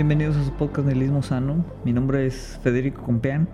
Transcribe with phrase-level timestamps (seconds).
[0.00, 1.62] bienvenidos a su podcast Nihilismo Sano.
[1.84, 3.50] Mi nombre es Federico Compeán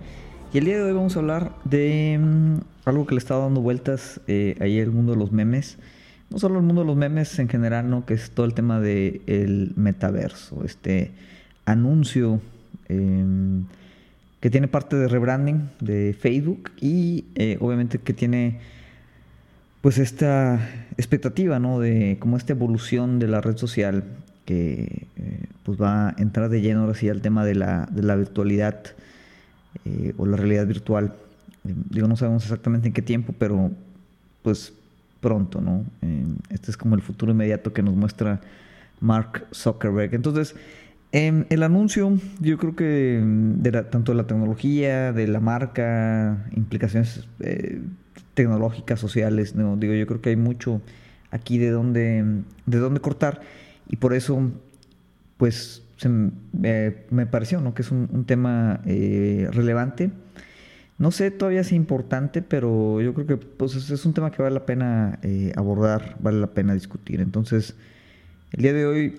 [0.53, 3.59] y el día de hoy vamos a hablar de mm, algo que le está dando
[3.59, 5.77] vueltas eh, ahí el mundo de los memes.
[6.29, 8.05] No solo el mundo de los memes en general, ¿no?
[8.05, 11.11] que es todo el tema del el metaverso, este
[11.65, 12.39] anuncio
[12.87, 13.65] em,
[14.39, 18.61] que tiene parte de rebranding de Facebook y eh, obviamente que tiene
[19.81, 20.61] pues esta
[20.95, 21.81] expectativa, ¿no?
[21.81, 24.05] De como esta evolución de la red social
[24.47, 28.01] que eh, pues va a entrar de lleno ahora sí al tema de la, de
[28.01, 28.81] la virtualidad
[29.83, 31.13] eh, o la realidad virtual.
[31.67, 33.71] Eh, digo, no sabemos exactamente en qué tiempo, pero
[34.43, 34.71] pues
[35.19, 35.83] pronto, ¿no?
[36.49, 38.39] este es como el futuro inmediato que nos muestra
[39.01, 40.13] Mark Zuckerberg.
[40.13, 40.55] Entonces,
[41.11, 47.27] em, el anuncio, yo creo que de tanto de la tecnología, de la marca, implicaciones
[48.33, 49.75] tecnológicas, sociales, ¿no?
[49.75, 50.81] digo, yo creo que hay mucho
[51.31, 52.23] aquí de dónde,
[52.65, 53.41] de dónde cortar
[53.89, 54.51] y por eso,
[55.37, 57.73] pues, me pareció ¿no?
[57.73, 60.11] que es un, tema eh, relevante.
[60.97, 64.55] No sé todavía si importante, pero yo creo que pues, es un tema que vale
[64.55, 67.21] la pena eh, abordar, vale la pena discutir.
[67.21, 67.75] Entonces,
[68.51, 69.09] el día de hoy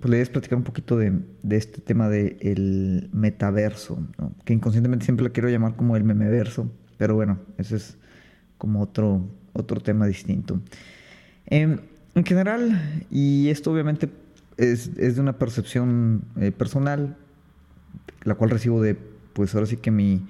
[0.00, 1.12] pues, le voy a platicar un poquito de,
[1.50, 3.98] este tema del metaverso,
[4.44, 7.96] que inconscientemente siempre lo quiero llamar como el memeverso, pero bueno, ese es
[8.56, 10.60] como otro, otro tema distinto.
[11.46, 11.78] Em,
[12.16, 14.08] en general, y esto obviamente
[14.56, 17.14] es, de una percepción eh, personal,
[18.24, 18.96] la cual recibo de,
[19.34, 20.22] pues ahora sí que mi,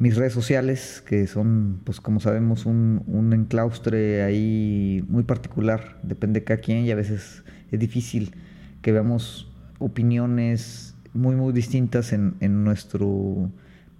[0.00, 6.40] mis redes sociales, que son, pues como sabemos, un, un enclaustre ahí muy particular, depende
[6.40, 8.34] de cada quien y a veces es difícil
[8.82, 13.48] que veamos opiniones muy, muy distintas en, en nuestro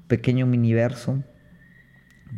[0.08, 1.22] pequeño miniverso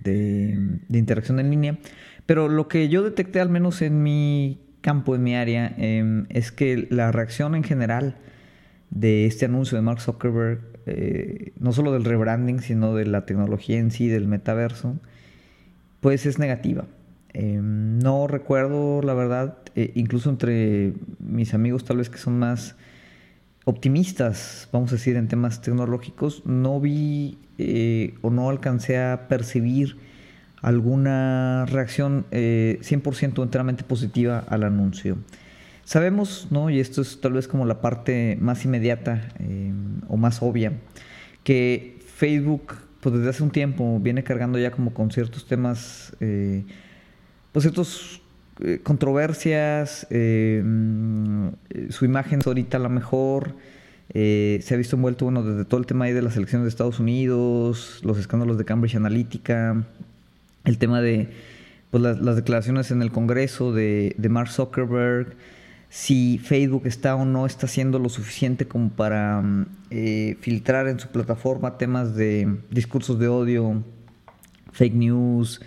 [0.05, 1.79] de, de interacción en línea.
[2.27, 6.53] Pero lo que yo detecté, al menos en mi campo, en mi área, em, es
[6.53, 8.17] que la reacción en general
[8.91, 13.79] de este anuncio de Mark Zuckerberg, eh, no solo del rebranding, sino de la tecnología
[13.79, 14.97] en sí, del metaverso,
[16.01, 16.87] pues es negativa.
[17.33, 22.77] Em, no recuerdo, la verdad, eh, incluso entre mis amigos tal vez que son más
[23.65, 29.97] optimistas, vamos a decir, en temas tecnológicos, no vi eh, o no alcancé a percibir
[30.63, 35.19] alguna reacción 100% eh, enteramente positiva al anuncio.
[35.85, 36.71] Sabemos, ¿no?
[36.71, 39.73] y esto es tal vez como la parte más inmediata eh,
[40.09, 40.73] o más obvia,
[41.43, 46.63] que Facebook pues desde hace un tiempo viene cargando ya como con ciertos temas, eh,
[47.51, 48.23] pues ciertos
[48.85, 51.49] controversias, mm,
[51.89, 53.57] su imagen ahorita la mejor,
[54.13, 57.01] se ha visto envuelto bueno, desde todo el tema ahí de las elecciones de Estados
[57.01, 59.85] Unidos, los escándalos de Cambridge Analytica,
[60.65, 61.29] el tema de
[61.91, 65.37] pues, las, declaraciones en el Congreso de, Mark Zuckerberg,
[65.89, 70.99] si Facebook está o no está haciendo lo suficiente como para mm, eh, filtrar en
[70.99, 73.83] su plataforma temas de discursos de odio,
[74.73, 75.61] fake news,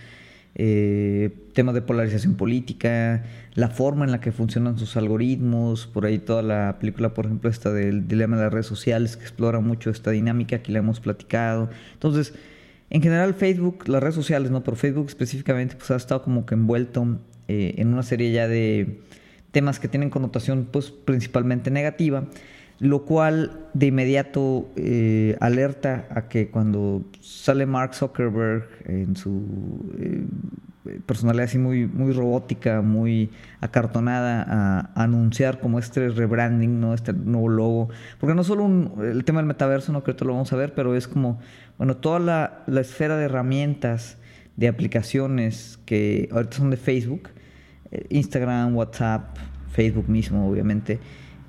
[0.56, 3.24] eh, temas de polarización política,
[3.54, 7.50] la forma en la que funcionan sus algoritmos, por ahí toda la película, por ejemplo,
[7.50, 11.02] esta del dilema de las redes sociales, que explora mucho esta dinámica, aquí la hemos
[11.02, 11.70] platicado.
[11.94, 12.34] Entonces,
[12.90, 14.64] en general Facebook, las redes sociales, ¿no?
[14.64, 19.02] Pero Facebook específicamente pues ha estado como que envuelto eh, en una serie ya de
[19.52, 22.26] temas que tienen connotación pues principalmente negativa,
[22.80, 29.42] lo cual de inmediato eh, alerta a que cuando sale Mark Zuckerberg en su
[29.98, 30.26] eh,
[31.06, 33.32] personalidad así muy, muy robótica, muy
[33.62, 36.94] acartonada, a, anunciar como este rebranding, ¿no?
[36.94, 37.90] este nuevo logo.
[38.20, 38.68] Porque no solo
[39.04, 41.40] el tema del metaverso, no creo que lo vamos a ver, pero es como,
[41.78, 44.18] bueno, toda la, la, esfera de herramientas,
[44.58, 47.30] de aplicaciones que ahorita son de Facebook,
[47.92, 49.38] eh, Instagram, WhatsApp,
[49.72, 51.00] Facebook mismo, obviamente,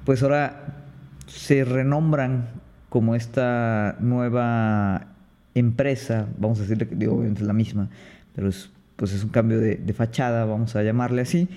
[0.04, 0.85] pues ahora
[1.26, 2.48] se renombran
[2.88, 5.08] como esta nueva
[5.54, 7.88] empresa, vamos a decirle que obviamente es la misma,
[8.34, 11.48] pero es pues es un cambio de, fachada, vamos a llamarle así,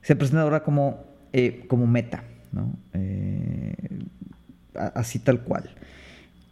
[0.00, 2.22] se presenta ahora como, eh, como meta.
[2.92, 3.74] Eh,
[4.94, 5.70] así tal cual.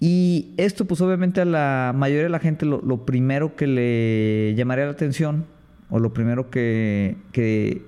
[0.01, 4.87] Y esto, pues obviamente a la mayoría de la gente lo, primero que le llamaría
[4.87, 5.47] la atención,
[5.91, 7.83] o lo primero que, que,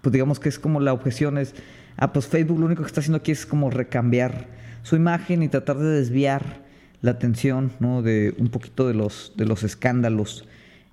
[0.00, 1.54] pues digamos que es como la objeción es,
[1.96, 4.46] ah, pues Facebook lo único que está haciendo aquí es como recambiar
[4.82, 6.62] su imagen y tratar de desviar
[7.00, 8.02] la atención, ¿no?
[8.02, 10.46] De un poquito de los, de los escándalos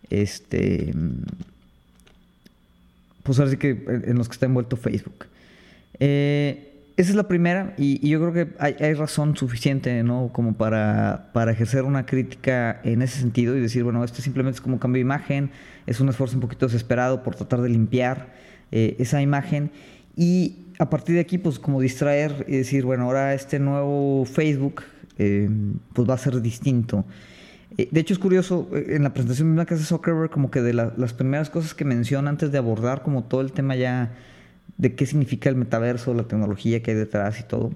[0.09, 0.93] este,
[3.23, 5.25] pues ahora que en los que está envuelto Facebook.
[5.99, 6.65] Eh,
[6.97, 10.31] esa es la primera y, yo creo que hay, razón suficiente, ¿no?
[10.33, 14.61] Como para, para, ejercer una crítica en ese sentido y decir, bueno, esto simplemente es
[14.61, 15.51] como cambio de imagen,
[15.87, 18.33] es un esfuerzo un poquito desesperado por tratar de limpiar
[18.71, 19.71] eh, esa imagen
[20.19, 24.83] Y a partir de aquí, pues como distraer y decir, bueno, ahora este nuevo Facebook,
[25.17, 25.49] eh,
[25.93, 27.05] pues va a ser distinto.
[27.77, 30.61] Eh, de hecho, es curioso, eh, en la presentación misma que hace Zuckerberg, como que
[30.61, 34.13] de las primeras cosas que menciona antes de abordar como todo el tema ya
[34.77, 37.71] de qué significa el metaverso, la tecnología que hay detrás y todo,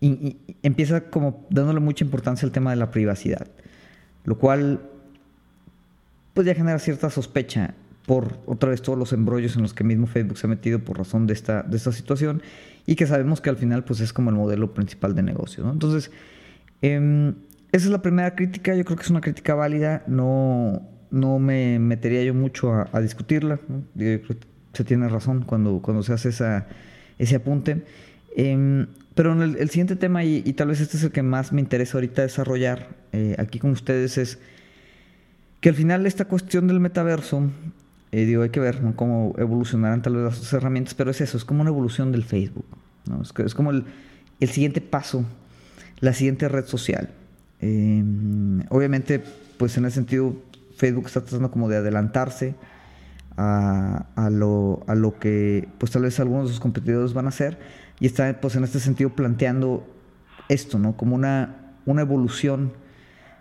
[0.00, 3.46] y, empieza como dándole mucha importancia al tema de la privacidad,
[4.24, 4.80] lo cual
[6.32, 7.74] pues ya cierta sospecha
[8.06, 10.98] por otra vez todos los embrollos en los que mismo Facebook se ha metido por
[10.98, 12.42] razón de esta, de esta situación
[12.86, 15.70] y que sabemos que al final pues es como el modelo principal de negocio.
[15.70, 16.10] Entonces,
[16.82, 17.32] eh,
[17.72, 21.78] esa es la primera crítica, yo creo que es una crítica válida, no, no me
[21.78, 23.60] metería yo mucho a, discutirla,
[24.74, 26.66] se tiene razón cuando, cuando se hace esa,
[27.18, 27.84] ese apunte.
[28.36, 31.98] Em, pero el, siguiente tema, y, tal vez este es el que más me interesa
[31.98, 34.38] ahorita desarrollar eh, aquí con ustedes, es
[35.60, 37.50] que al final esta cuestión del metaverso,
[38.12, 41.44] eh, digo, hay que ver cómo evolucionarán tal vez las herramientas, pero es eso, es
[41.44, 42.66] como una evolución del Facebook,
[43.06, 43.22] ¿no?
[43.22, 43.84] es, es como el,
[44.38, 45.24] el siguiente paso,
[46.00, 47.10] la siguiente red social.
[47.60, 49.22] Em, obviamente,
[49.56, 50.36] pues en ese sentido,
[50.76, 52.54] Facebook está tratando como de adelantarse
[53.36, 57.58] a, lo, a lo que pues tal vez algunos de sus competidores van a hacer
[57.98, 59.86] y está pues en este sentido planteando
[60.48, 60.96] esto, ¿no?
[60.96, 62.72] Como una, una evolución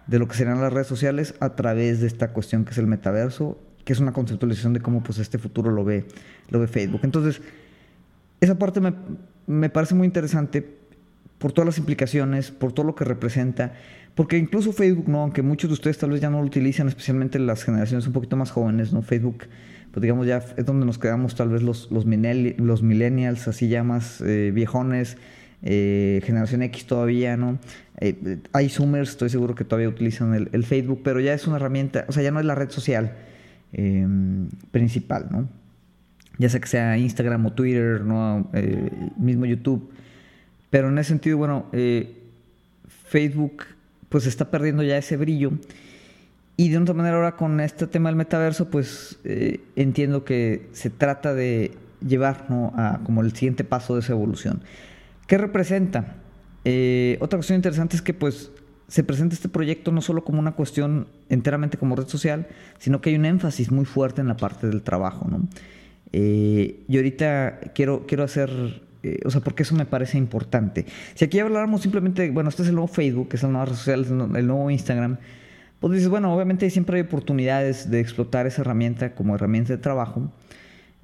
[0.08, 2.88] de lo que serían las redes sociales a través de esta cuestión que es el
[2.88, 6.06] metaverso, que es una conceptualización de cómo pues este futuro lo ve,
[6.50, 7.02] lo ve Facebook.
[7.04, 7.42] Entonces,
[8.40, 8.94] esa parte me,
[9.48, 10.82] me parece muy interesante
[11.42, 13.74] por todas las implicaciones, por todo lo que representa,
[14.14, 15.22] porque incluso Facebook, ¿no?
[15.22, 18.38] aunque muchos de ustedes tal vez ya no lo utilizan, especialmente las generaciones un poquito
[18.38, 19.02] más jóvenes, ¿no?
[19.02, 19.46] Facebook,
[19.92, 23.84] pues digamos ya es donde nos quedamos tal vez los, los, los millennials, así ya
[23.84, 25.18] más eh, viejones,
[25.64, 27.58] eh, generación X todavía, ¿no?
[28.00, 31.56] Eh, hay Zoomers, estoy seguro que todavía utilizan el, el, Facebook, pero ya es una
[31.56, 33.14] herramienta, o sea, ya no es la red social
[33.74, 35.50] em, principal, ¿no?
[36.38, 38.50] Ya sea que sea Instagram o Twitter, ¿no?
[39.18, 39.92] mismo YouTube
[40.72, 42.16] pero en ese sentido, bueno, eh,
[43.06, 43.66] Facebook
[44.10, 45.52] pues está perdiendo ya ese brillo.
[46.58, 50.90] Y de otra manera ahora con este tema del metaverso, pues eh, entiendo que se
[50.90, 51.74] trata de
[52.06, 54.62] llevar a como el siguiente paso de esa evolución.
[55.28, 56.16] ¿Qué representa?
[56.64, 58.52] Eh, otra cuestión interesante es que pues
[58.92, 62.48] se presenta este proyecto no solo como una cuestión enteramente como red social,
[62.78, 65.28] sino que hay un énfasis muy fuerte en la parte del trabajo.
[65.30, 65.48] ¿no?
[66.14, 70.86] y ahorita quiero, quiero hacer eh, o sea, porque eso me parece importante.
[71.16, 73.76] Si aquí habláramos simplemente, bueno, este es el nuevo Facebook, que es la nueva red
[73.76, 74.06] social,
[74.36, 75.18] el nuevo Instagram,
[75.80, 80.32] pues dices, bueno, obviamente siempre hay oportunidades de explotar esa herramienta como herramienta de trabajo.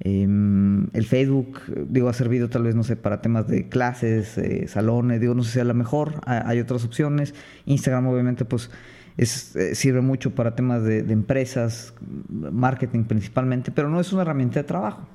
[0.00, 4.68] Em, el Facebook, digo, ha servido tal vez, no sé, para temas de clases, eh,
[4.68, 7.34] salones, digo, no sé si a lo mejor hay otras opciones.
[7.66, 8.70] Instagram, obviamente, pues
[9.16, 11.94] es, eh, sirve mucho para temas de empresas,
[12.28, 15.06] marketing principalmente, pero no es una herramienta de trabajo.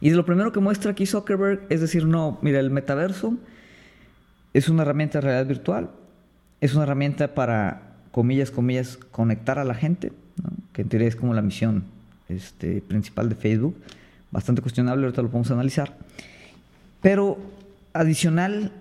[0.00, 3.36] Y lo primero que muestra aquí Zuckerberg es decir, no, mira, el metaverso
[4.54, 5.90] es una herramienta de realidad virtual,
[6.62, 10.12] es una herramienta para, comillas, comillas, conectar a la gente,
[10.72, 11.84] que en teoría es como la misión
[12.30, 13.76] este, principal de Facebook,
[14.30, 15.96] bastante cuestionable, ahorita lo podemos analizar.
[17.02, 17.38] Pero
[17.92, 18.72] adicional,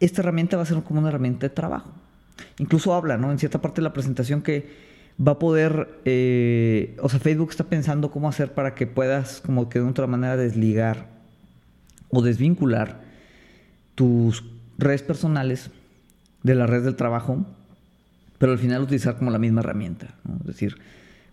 [0.00, 1.92] esta herramienta va a ser como una herramienta de trabajo.
[2.58, 3.30] Incluso habla, ¿no?
[3.30, 4.68] En cierta parte de la presentación que
[5.24, 9.68] va a poder, eh, o sea, Facebook está pensando cómo hacer para que puedas como
[9.68, 11.06] que de otra manera desligar
[12.10, 13.00] o desvincular
[13.94, 14.44] tus
[14.78, 15.70] redes personales
[16.42, 17.46] de la red del trabajo,
[18.38, 20.76] pero al final utilizar como la misma herramienta, es decir,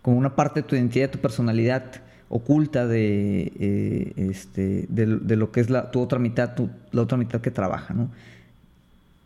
[0.04, 1.84] como una parte de tu identidad, de tu personalidad
[2.28, 7.16] oculta de, eh, este, de, lo que es la, tu otra mitad, tu, la otra
[7.16, 8.10] mitad que trabaja, ¿no?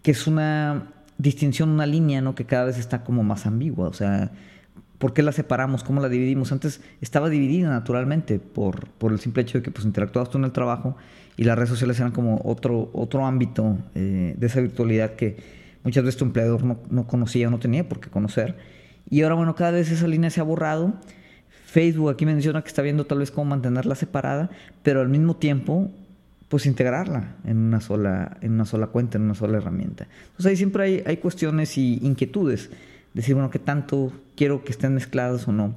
[0.02, 0.84] que es una
[1.18, 2.34] distinción, una línea, ¿no?
[2.34, 3.88] Que cada vez está como más ambigua.
[3.88, 4.30] O sea,
[4.98, 5.84] ¿por qué la separamos?
[5.84, 6.52] ¿Cómo la dividimos?
[6.52, 10.44] Antes estaba dividida naturalmente por, por el simple hecho de que pues interactuabas tú en
[10.44, 10.96] el trabajo
[11.36, 15.36] y las redes sociales eran como otro, otro ámbito eh, de esa virtualidad que
[15.84, 18.56] muchas veces tu empleador no, no conocía o no tenía por qué conocer.
[19.10, 20.94] Y ahora, bueno, cada vez esa línea se ha borrado.
[21.66, 24.50] Facebook aquí menciona que está viendo tal vez cómo mantenerla separada,
[24.82, 25.90] pero al mismo tiempo
[26.48, 30.08] pues integrarla en una sola, en una sola cuenta, en una sola herramienta.
[30.28, 32.70] Entonces ahí siempre hay, hay cuestiones y inquietudes.
[33.12, 35.74] Decir, bueno, qué tanto quiero que estén mezcladas o no.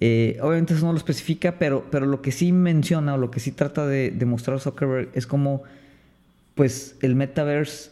[0.00, 3.40] Eh, obviamente eso no lo especifica, pero, pero lo que sí menciona o lo que
[3.40, 5.62] sí trata de, demostrar Zuckerberg es como
[6.54, 7.90] pues el metaverse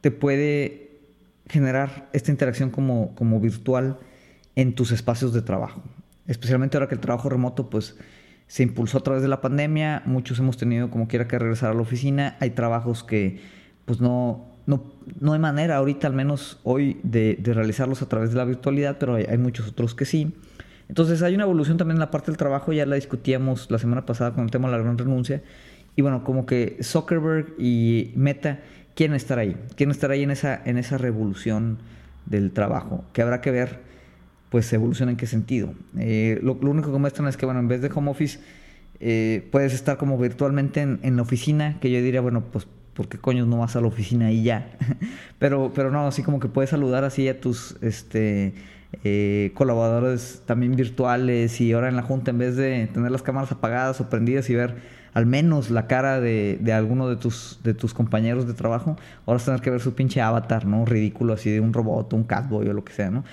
[0.00, 0.91] te puede
[1.48, 3.98] generar esta interacción como, como virtual
[4.56, 5.82] en tus espacios de trabajo.
[6.26, 7.96] Especialmente ahora que el trabajo remoto pues
[8.46, 11.74] se impulsó a través de la pandemia, muchos hemos tenido como quiera que regresar a
[11.74, 13.40] la oficina, hay trabajos que
[13.86, 18.36] pues no, no, no hay manera ahorita, al menos hoy, de, realizarlos a través de
[18.36, 20.32] la virtualidad, pero hay, muchos otros que sí.
[20.88, 24.04] Entonces hay una evolución también en la parte del trabajo, ya la discutíamos la semana
[24.06, 25.42] pasada con el tema de la gran renuncia.
[25.96, 28.60] Y bueno, como que Zuckerberg y Meta
[28.94, 31.78] quieren estar ahí, quieren estar ahí en esa, en esa revolución
[32.26, 33.80] del trabajo, que habrá que ver,
[34.50, 35.74] pues, evolución en qué sentido.
[35.98, 38.38] Eh, lo, único que muestran es que, bueno, en vez de home office,
[39.00, 43.18] eh, puedes estar como virtualmente en, la oficina, que yo diría, bueno, pues, ¿por qué
[43.18, 44.76] coño no vas a la oficina y ya?
[45.38, 48.54] pero, pero no, así como que puedes saludar así a tus, este...
[49.04, 53.50] Eh, colaboradores también virtuales y ahora en la junta en vez de tener las cámaras
[53.50, 54.76] apagadas o prendidas y ver
[55.14, 58.96] al menos la cara de, de alguno de tus, de tus compañeros de trabajo,
[59.26, 60.84] ahora vas tener que ver su pinche avatar, ¿no?
[60.86, 63.24] Ridículo así de un robot, un catboy o lo que sea, ¿no?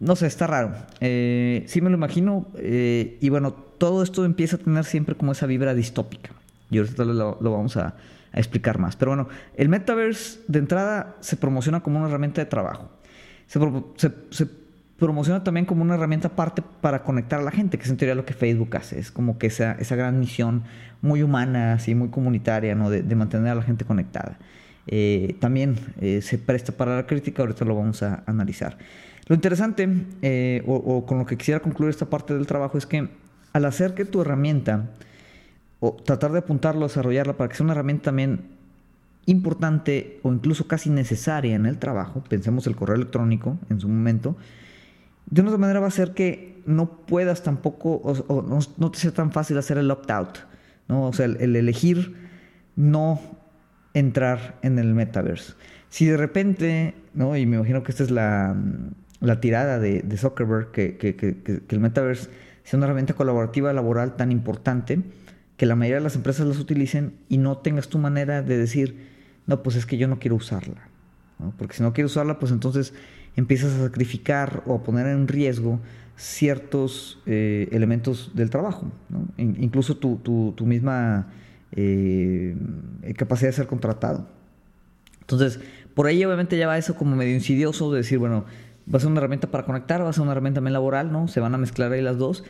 [0.00, 0.72] No sé, está raro.
[1.00, 2.48] Eh, sí me lo imagino.
[2.56, 6.30] Eh, y bueno, todo esto empieza a tener siempre como esa vibra distópica.
[6.70, 7.94] Y ahorita lo, vamos a,
[8.32, 8.96] a, explicar más.
[8.96, 12.90] Pero bueno, el metaverse de entrada se promociona como una herramienta de trabajo.
[13.46, 13.60] Se,
[13.96, 14.63] se, se
[14.98, 18.14] promociona también como una herramienta aparte para conectar a la gente, que es en teoría
[18.14, 18.98] lo que Facebook hace.
[18.98, 20.62] Es como que esa, esa gran misión
[21.02, 22.90] muy humana, así, muy comunitaria, ¿no?
[22.90, 24.38] de, mantener a la gente conectada.
[24.86, 28.78] Eh, también eh, se presta para la crítica, ahorita lo vamos a analizar.
[29.26, 29.88] Lo interesante,
[30.22, 33.08] eh, o, con lo que quisiera concluir esta parte del trabajo, es que
[33.52, 34.90] al hacer que tu herramienta,
[35.80, 38.54] o tratar de apuntarlo, desarrollarla para que sea una herramienta también
[39.26, 44.36] importante o incluso casi necesaria en el trabajo, pensemos el correo electrónico en su momento,
[45.34, 49.32] de una manera va a ser que no puedas tampoco, o, no, te sea tan
[49.32, 50.38] fácil hacer el opt-out,
[50.86, 51.08] ¿no?
[51.08, 52.14] O sea, el, elegir
[52.76, 53.20] no
[53.94, 55.54] entrar en el metaverse.
[55.88, 57.36] Si de repente, ¿no?
[57.36, 58.56] Y me imagino que esta es la,
[59.40, 62.30] tirada de, Zuckerberg, que, que, el metaverse
[62.62, 65.02] sea una herramienta colaborativa laboral tan importante
[65.56, 69.08] que la mayoría de las empresas las utilicen y no tengas tu manera de decir,
[69.46, 70.88] no, pues es que yo no quiero usarla.
[71.58, 72.94] Porque si no quieres usarla, pues entonces
[73.36, 75.80] empiezas a sacrificar o a poner en riesgo
[76.16, 78.90] ciertos eh, elementos del trabajo,
[79.36, 81.32] incluso tu, tu, misma
[81.72, 82.56] eh,
[83.16, 84.26] capacidad de ser contratado.
[85.20, 85.58] Entonces,
[85.94, 88.44] por ahí obviamente ya va eso como medio insidioso de decir, bueno,
[88.92, 91.26] va a ser una herramienta para conectar, va a ser una herramienta también laboral, ¿no?
[91.26, 92.44] Se van a mezclar ahí las dos.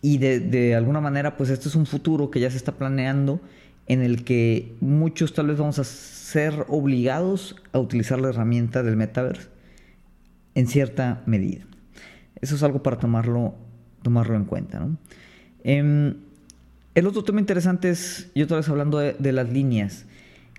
[0.00, 3.40] Y de, de alguna manera, pues este es un futuro que ya se está planeando
[3.86, 8.96] en el que muchos tal vez vamos a ser obligados a utilizar la herramienta del
[8.96, 9.52] metaverse
[10.54, 11.64] en cierta medida.
[12.40, 13.54] Eso es algo para tomarlo,
[14.02, 14.86] tomarlo en cuenta.
[15.64, 16.16] Em,
[16.94, 20.06] el otro tema interesante es, yo otra vez hablando de, las líneas.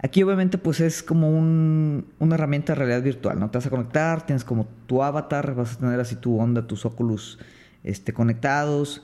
[0.02, 3.50] Aquí obviamente pues es como una herramienta de realidad virtual, ¿no?
[3.50, 6.86] Te vas a conectar, tienes como tu avatar, vas a tener así tu onda, tus
[6.86, 7.40] óculos
[7.84, 9.04] este, conectados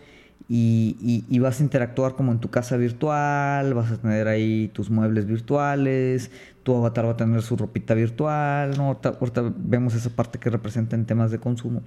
[0.52, 5.28] y, vas a interactuar como en tu casa virtual, vas a tener ahí tus muebles
[5.28, 6.32] virtuales,
[6.64, 9.00] tu avatar va a tener su ropita virtual, ¿no?
[9.04, 11.84] ahorita, vemos esa parte que representa en temas de consumo.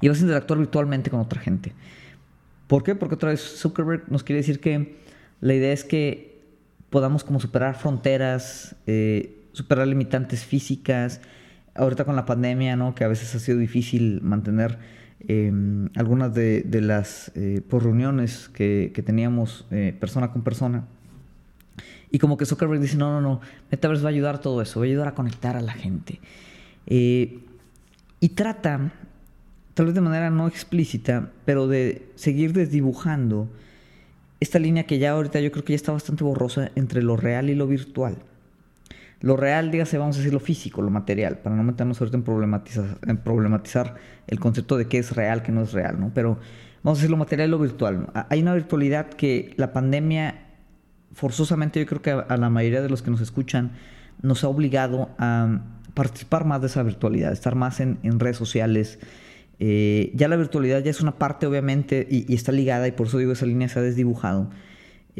[0.00, 1.72] Y vas a interactuar virtualmente con otra gente.
[2.66, 2.94] ¿Por qué?
[2.94, 4.96] Porque otra vez Zuckerberg nos quiere decir que
[5.40, 6.42] la idea es que
[6.90, 11.22] podamos como superar fronteras, eh, superar limitantes físicas.
[11.74, 12.94] Ahorita con la pandemia, ¿no?
[12.94, 14.78] Que a veces ha sido difícil mantener
[15.20, 20.84] Em, algunas de, las eh, por reuniones que, teníamos eh, persona con persona.
[22.10, 24.80] Y como que Zuckerberg dice, no, no, no, Metaverse va a ayudar a todo eso,
[24.80, 26.20] va a ayudar a conectar a la gente.
[26.86, 27.40] Eh,
[28.20, 28.92] y trata,
[29.74, 33.48] tal vez de manera no explícita, pero de seguir desdibujando
[34.40, 37.50] esta línea que ya ahorita yo creo que ya está bastante borrosa entre lo real
[37.50, 38.16] y lo virtual.
[39.20, 42.22] Lo real, dígase, vamos a decir lo físico, lo material, para no meternos ahorita en
[42.22, 43.96] problematizar, en problematizar
[44.28, 46.12] el concepto de qué es real, qué no es real, ¿no?
[46.14, 46.38] Pero
[46.84, 48.06] vamos a decir lo material y lo virtual.
[48.28, 50.46] Hay una virtualidad que la pandemia,
[51.12, 53.72] forzosamente, yo creo que a, la mayoría de los que nos escuchan,
[54.22, 55.62] nos ha obligado a
[55.94, 59.00] participar más de esa virtualidad, estar más en, redes sociales.
[59.58, 63.08] Eh, ya la virtualidad ya es una parte, obviamente, y, y está ligada, y por
[63.08, 64.48] eso digo, esa línea se ha desdibujado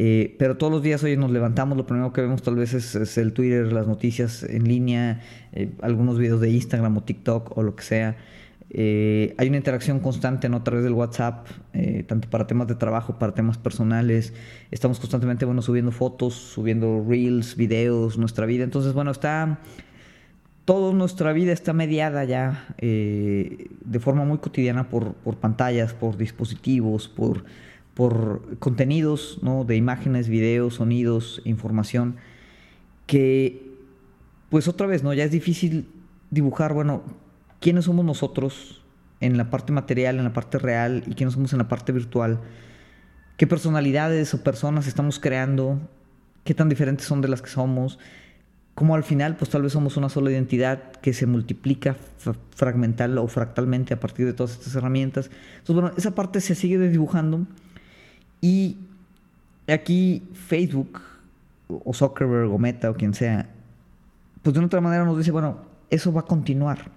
[0.01, 3.19] eh, pero todos los días hoy nos levantamos, lo primero que vemos tal vez es,
[3.19, 7.75] el Twitter, las noticias en línea, eh, algunos videos de Instagram o TikTok o lo
[7.75, 8.17] que sea.
[8.71, 10.59] Eh, hay una interacción constante ¿no?
[10.59, 11.49] a través del WhatsApp,
[12.07, 14.35] tanto para temas de trabajo, para temas personales.
[14.71, 18.63] Estamos constantemente bueno, subiendo fotos, subiendo reels, videos, nuestra vida.
[18.63, 19.59] Entonces, bueno, está...
[20.65, 27.09] Toda nuestra vida está mediada ya de forma muy cotidiana por, por pantallas, por dispositivos,
[27.09, 27.43] por
[27.99, 29.65] por contenidos ¿no?
[29.65, 32.15] de imágenes, videos, sonidos, información,
[33.07, 33.73] que
[34.51, 35.13] pues otra vez, ¿no?
[35.15, 35.89] Ya es difícil
[36.31, 37.03] dibujar, bueno,
[37.59, 38.85] quiénes somos nosotros
[39.19, 42.39] en la parte material, en la parte real y quiénes somos en la parte virtual.
[43.37, 45.81] ¿Qué personalidades o personas estamos creando?
[46.45, 47.99] ¿Qué tan diferentes son de las que somos?
[48.79, 51.97] como al final, pues tal vez somos una sola identidad que se multiplica
[52.55, 55.33] fragmental o fractalmente a partir de todas estas herramientas.
[55.59, 57.45] Entonces, bueno, esa parte se sigue dibujando
[58.41, 58.77] y
[59.67, 61.01] aquí Facebook
[61.69, 63.49] o Zuckerberg o Meta o quien sea,
[64.43, 65.59] pues de una otra manera nos dice, bueno,
[65.91, 66.91] eso va a continuar.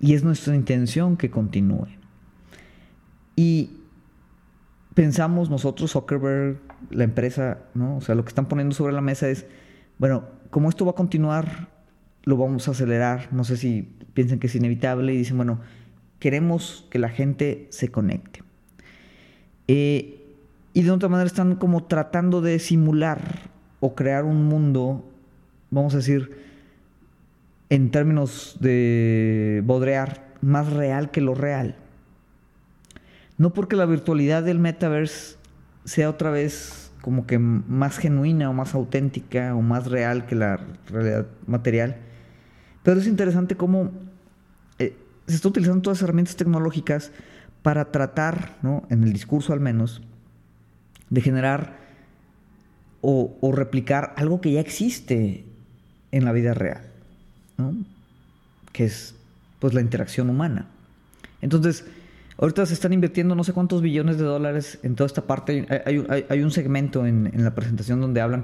[0.00, 1.88] Y es nuestra intención que continúe.
[3.36, 3.70] Y
[4.94, 6.60] pensamos nosotros, Zuckerberg,
[6.90, 7.96] la empresa, ¿no?
[7.96, 9.46] O sea, lo que están poniendo sobre la mesa es,
[9.98, 11.68] bueno, como esto va a continuar,
[12.24, 13.28] lo vamos a acelerar.
[13.32, 13.82] No sé si
[14.14, 15.60] piensan que es inevitable y dicen, bueno,
[16.18, 18.42] queremos que la gente se conecte.
[19.68, 20.18] Eh,
[20.74, 23.50] y de otra manera están como tratando de simular
[23.80, 25.04] o crear un mundo,
[25.70, 26.38] vamos a decir,
[27.68, 31.76] en términos de bodrear, más real que lo real.
[33.38, 35.36] No porque la virtualidad del metaverse
[35.84, 40.60] sea otra vez como que más genuina o más auténtica o más real que la
[40.88, 41.96] realidad material,
[42.82, 43.90] pero es interesante cómo
[44.78, 47.10] eh, se está utilizando todas las herramientas tecnológicas
[47.62, 48.84] para tratar, ¿no?
[48.90, 50.02] en el discurso al menos,
[51.10, 51.76] de generar
[53.00, 55.44] o, replicar algo que ya existe
[56.12, 56.82] en la vida real,
[58.72, 59.14] que es
[59.58, 60.66] pues la interacción humana.
[61.40, 61.84] Entonces,
[62.38, 65.66] ahorita se están invirtiendo no sé cuántos billones de dólares en toda esta parte.
[66.28, 68.42] Hay, un segmento en, en, la presentación donde hablan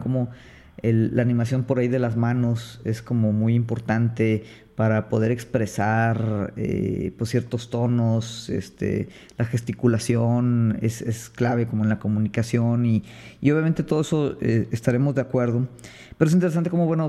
[0.82, 4.44] como la animación por ahí de las manos es como muy importante
[4.78, 11.98] para poder expresar eh, pues ciertos tonos, este, la gesticulación es, clave como en la
[11.98, 13.02] comunicación y,
[13.42, 15.66] obviamente todo eso eh, estaremos de acuerdo.
[16.16, 17.08] Pero es interesante como, bueno,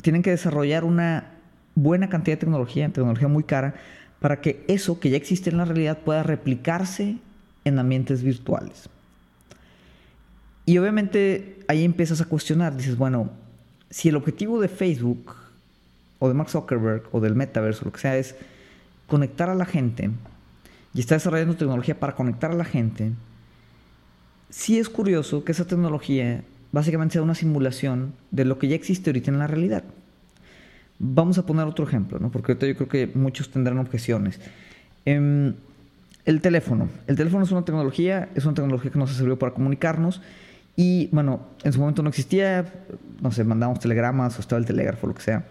[0.00, 1.32] tienen que desarrollar una
[1.74, 3.74] buena cantidad de tecnología, tecnología muy cara,
[4.18, 7.18] para que eso que ya existe en la realidad pueda replicarse
[7.66, 8.88] en ambientes virtuales.
[10.70, 13.28] Y obviamente ahí empiezas a cuestionar, dices, bueno,
[13.90, 15.34] si el objetivo de Facebook
[16.20, 18.36] o de Mark Zuckerberg o del metaverso, lo que sea, es
[19.08, 20.12] conectar a la gente
[20.94, 23.10] y está desarrollando tecnología para conectar a la gente,
[24.48, 29.10] sí es curioso que esa tecnología básicamente sea una simulación de lo que ya existe
[29.10, 29.82] ahorita en la realidad.
[31.00, 32.30] Vamos a poner otro ejemplo, ¿no?
[32.30, 34.38] porque ahorita yo creo que muchos tendrán objeciones.
[35.04, 35.52] Em,
[36.26, 36.88] el teléfono.
[37.08, 40.20] El teléfono es una tecnología, es una tecnología que nos ha servido para comunicarnos
[40.82, 42.64] y bueno, en su momento no existía,
[43.20, 45.44] no sé, mandábamos telegramas o estaba el telégrafo, lo que sea.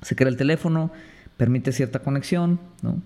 [0.00, 0.90] Se crea el teléfono,
[1.36, 3.00] permite cierta conexión, ¿no?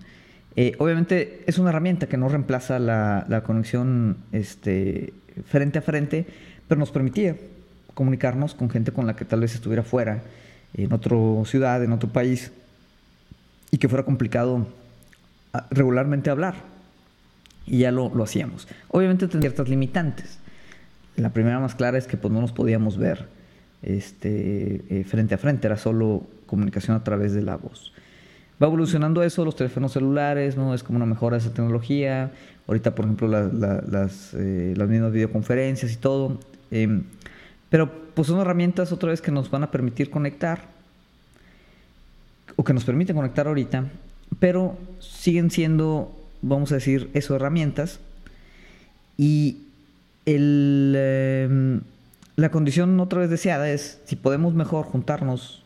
[0.55, 5.13] Eh, obviamente es una herramienta que no reemplaza la, conexión este,
[5.45, 6.25] frente a frente,
[6.67, 7.35] pero nos permitía
[7.93, 10.23] comunicarnos con gente con la que tal vez estuviera fuera,
[10.73, 12.51] en otra ciudad, en otro país,
[13.69, 14.65] y que fuera complicado
[15.53, 16.55] ah, regularmente hablar.
[17.67, 18.67] Y ya lo, lo hacíamos.
[18.87, 20.39] Obviamente tenía ciertas limitantes.
[21.17, 23.27] La primera más clara es que pues, no nos podíamos ver
[23.81, 27.91] este, eh, frente a frente, era solo comunicación a través de la voz.
[28.61, 30.73] Va evolucionando eso, los teléfonos celulares, ¿no?
[30.73, 32.31] Es como una mejora de esa tecnología.
[32.67, 36.39] Ahorita, por ejemplo, las, eh, las mismas videoconferencias y todo.
[36.71, 37.03] Em,
[37.69, 40.61] pero pues son herramientas otra vez que nos van a permitir conectar,
[42.55, 43.85] o que nos permiten conectar ahorita,
[44.39, 47.99] pero siguen siendo, vamos a decir, eso, herramientas.
[49.17, 49.66] Y
[50.35, 51.81] em,
[52.35, 55.63] la condición otra vez deseada es si podemos mejor juntarnos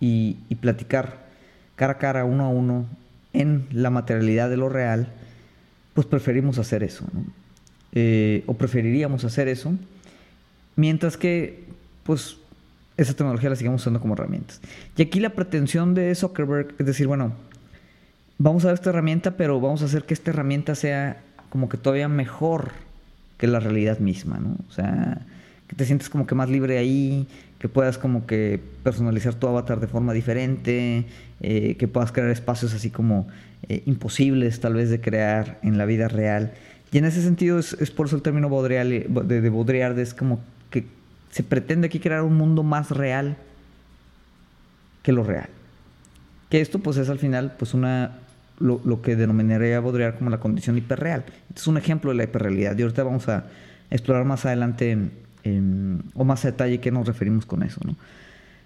[0.00, 1.24] y, platicar
[1.76, 2.86] cara a cara, uno a uno,
[3.32, 5.08] en la materialidad de lo real,
[5.94, 7.04] pues preferimos hacer eso,
[7.92, 9.74] eh, o preferiríamos hacer eso,
[10.76, 11.64] mientras que,
[12.04, 12.36] pues,
[12.96, 14.60] esa tecnología la sigamos usando como herramientas.
[14.96, 17.32] Y aquí la pretensión de Zuckerberg es decir, bueno,
[18.38, 21.76] vamos a ver esta herramienta, pero vamos a hacer que esta herramienta sea como que
[21.76, 22.72] todavía mejor
[23.38, 24.56] que la realidad misma, ¿no?
[24.68, 25.20] O sea,
[25.68, 27.26] que te sientes como que más libre ahí,
[27.58, 31.06] que puedas como que personalizar tu avatar de forma diferente,
[31.40, 33.26] eh, que puedas crear espacios así como
[33.68, 36.52] eh, imposibles tal vez de crear en la vida real.
[36.92, 40.40] Y en ese sentido es, por eso el término bodreal, de, de bodrear, es como
[40.70, 40.84] que
[41.30, 43.36] se pretende aquí crear un mundo más real
[45.02, 45.48] que lo real.
[46.50, 48.18] Que esto pues es al final pues una
[48.58, 51.24] lo, que denominaría Baudrillard como la condición hiperreal.
[51.48, 53.46] Este es un ejemplo de la hiperrealidad y ahorita vamos a
[53.90, 55.10] explorar más adelante
[56.14, 57.80] o más a detalle qué nos referimos con eso.
[57.84, 57.96] ¿no?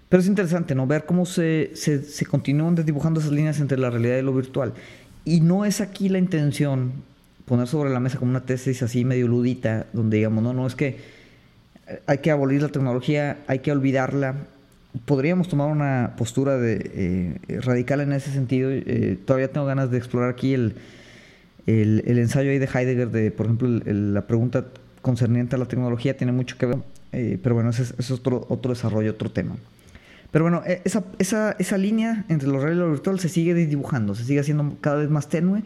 [0.07, 0.87] Pero es interesante ¿no?
[0.87, 4.73] ver cómo se, se, se continúan desdibujando esas líneas entre la realidad y lo virtual.
[5.25, 6.93] Y no es aquí la intención
[7.45, 10.75] poner sobre la mesa como una tesis así medio ludita, donde digamos, no, no, es
[10.75, 10.97] que
[12.05, 14.35] hay que abolir la tecnología, hay que olvidarla,
[15.05, 18.69] podríamos tomar una postura de, eh, radical en ese sentido.
[18.71, 20.75] Eh, todavía tengo ganas de explorar aquí el,
[21.67, 24.65] el, ensayo ahí de Heidegger, de, por ejemplo, la pregunta
[25.01, 26.77] concerniente a la tecnología tiene mucho que ver,
[27.11, 29.55] eh, pero bueno, ese, es otro, otro desarrollo, otro tema.
[30.31, 33.53] Pero bueno, e, esa, esa, esa línea entre lo real y lo virtual se sigue
[33.53, 35.63] dibujando, se sigue haciendo cada vez más tenue.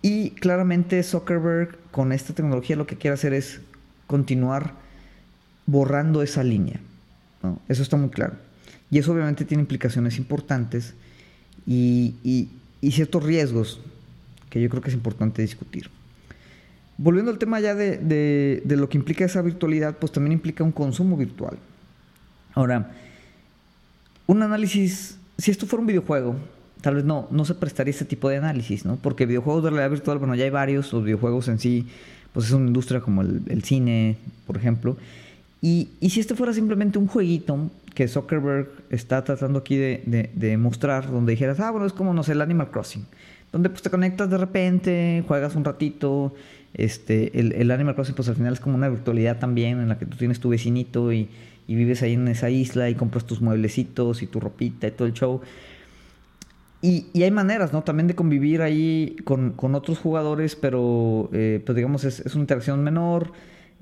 [0.00, 3.60] Y claramente Zuckerberg con esta tecnología lo que quiere hacer es
[4.06, 4.74] continuar
[5.66, 6.80] borrando esa línea.
[7.68, 8.34] Eso está muy claro.
[8.90, 10.94] Y eso obviamente tiene implicaciones importantes
[11.66, 12.48] y,
[12.90, 13.80] ciertos riesgos
[14.50, 15.90] que yo creo que es importante discutir.
[16.96, 21.16] Volviendo al tema ya de, lo que implica esa virtualidad, pues también implica un consumo
[21.16, 21.58] virtual.
[22.54, 22.92] Ahora,
[24.26, 26.36] un análisis, si esto fuera un videojuego,
[26.80, 28.96] tal vez no, no se prestaría este tipo de análisis, ¿no?
[28.96, 31.86] Porque videojuegos de realidad virtual, bueno, ya hay varios, los videojuegos en sí,
[32.32, 34.96] pues es una industria como el, cine, por ejemplo.
[35.60, 40.56] Y, y, si este fuera simplemente un jueguito que Zuckerberg está tratando aquí de, de,
[40.56, 43.04] mostrar, donde dijeras, ah, bueno, es como, no sé, el Animal Crossing,
[43.50, 46.32] donde pues te conectas de repente, juegas un ratito,
[46.74, 49.98] este, el, el Animal Crossing pues al final es como una virtualidad también en la
[49.98, 51.28] que tú tienes tu vecinito y
[51.68, 55.06] y vives ahí en esa isla y compras tus mueblecitos y tu ropita y todo
[55.06, 55.42] el show.
[56.80, 57.82] Y, y hay maneras, ¿no?
[57.82, 62.44] También de convivir ahí con, con otros jugadores, pero eh, pues digamos es, es, una
[62.44, 63.32] interacción menor.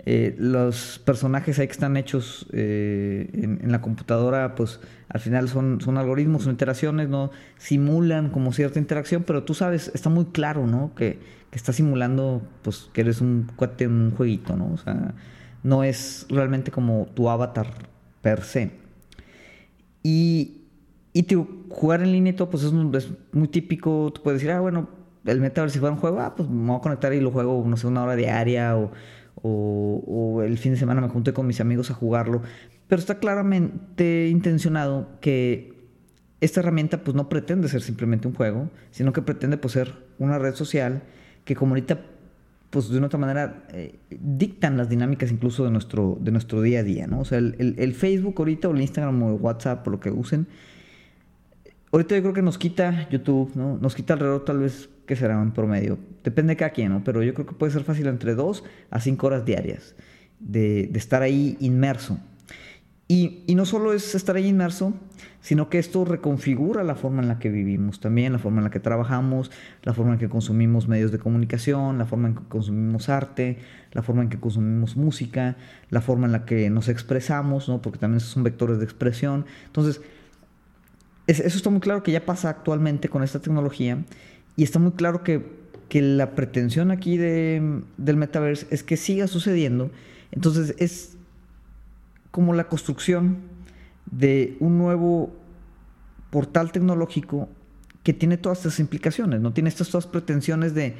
[0.04, 5.80] Eh, los personajes ahí que están hechos eh, en, la computadora, pues al final son,
[5.80, 7.30] son algoritmos, son iteraciones, ¿no?
[7.56, 10.94] Simulan como cierta interacción, pero tú sabes, está muy claro, ¿no?
[10.94, 11.18] Que,
[11.50, 14.72] que estás simulando, pues, que eres un cuate en un jueguito, ¿no?
[14.72, 15.14] O sea,
[15.62, 17.66] no es realmente como tu avatar
[18.22, 18.70] per se.
[20.02, 20.62] Y,
[21.12, 21.26] y
[21.68, 24.12] jugar en línea y todo, pues es, muy típico.
[24.14, 24.88] Tú puedes decir, ah, bueno,
[25.24, 27.64] el metaverse si fuera un juego, ah, pues me voy a conectar y lo juego,
[27.66, 28.92] no sé, una hora diaria o,
[29.46, 32.42] o, el fin de semana me junté con mis amigos a jugarlo.
[32.88, 35.74] Pero está claramente intencionado que
[36.40, 40.38] esta herramienta pues no pretende ser simplemente un juego, sino que pretende pues, ser una
[40.38, 41.02] red social
[41.44, 42.00] que como ahorita
[42.70, 46.80] pues de una otra manera eh, dictan las dinámicas incluso de nuestro, de nuestro día
[46.80, 47.20] a día, ¿no?
[47.20, 50.46] O sea, el, Facebook ahorita o el Instagram o el WhatsApp o lo que usen,
[51.92, 53.78] ahorita yo creo que nos quita YouTube, ¿no?
[53.78, 55.98] Nos quita alrededor tal vez, que será en promedio?
[56.24, 57.04] Depende de cada quien, ¿no?
[57.04, 59.94] Pero yo creo que puede ser fácil entre dos a cinco horas diarias
[60.40, 62.18] de, estar ahí inmerso.
[63.08, 64.92] Y, y, no solo es estar ahí inmerso,
[65.40, 68.70] sino que esto reconfigura la forma en la que vivimos también, la forma en la
[68.70, 69.52] que trabajamos,
[69.84, 73.58] la forma en que consumimos medios de comunicación, la forma en que consumimos arte,
[73.92, 75.56] la forma en que consumimos música,
[75.88, 77.80] la forma en la que nos expresamos, ¿no?
[77.80, 79.46] porque también esos son vectores de expresión.
[79.66, 80.00] Entonces,
[81.28, 83.98] eso está muy claro que ya pasa actualmente con esta tecnología
[84.56, 85.44] y está muy claro que,
[85.88, 89.90] que la pretensión aquí de, del metaverse es que siga sucediendo.
[90.32, 91.16] Entonces, es
[92.30, 93.38] como la construcción
[94.10, 95.34] de un nuevo
[96.30, 97.48] portal tecnológico
[98.02, 100.94] que tiene todas estas implicaciones, no tiene estas pretensiones de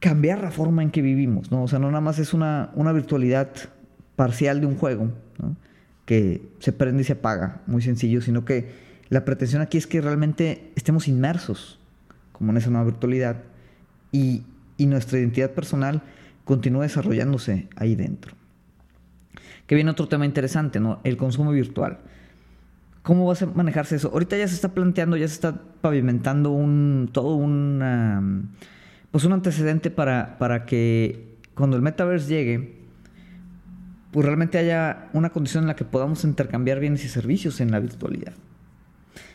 [0.00, 1.62] cambiar la forma en que vivimos, ¿no?
[1.62, 3.50] O sea, no nada más es una, una virtualidad
[4.16, 5.12] parcial de un juego,
[6.04, 8.72] que se prende y se apaga, muy sencillo, sino que
[9.10, 11.78] la pretensión aquí es que realmente estemos inmersos
[12.38, 13.42] como en esa nueva virtualidad
[14.12, 14.44] y,
[14.76, 16.02] y nuestra identidad personal
[16.44, 18.34] continúe desarrollándose ahí dentro.
[19.66, 21.00] Que viene otro tema interesante, ¿no?
[21.04, 21.98] El consumo virtual.
[23.02, 24.10] ¿Cómo va a manejarse eso?
[24.12, 28.50] Ahorita ya se está planteando, ya se está pavimentando un, todo un,
[29.10, 32.78] pues un antecedente para, para que cuando el metaverse llegue,
[34.10, 37.80] pues realmente haya una condición en la que podamos intercambiar bienes y servicios en la
[37.80, 38.32] virtualidad.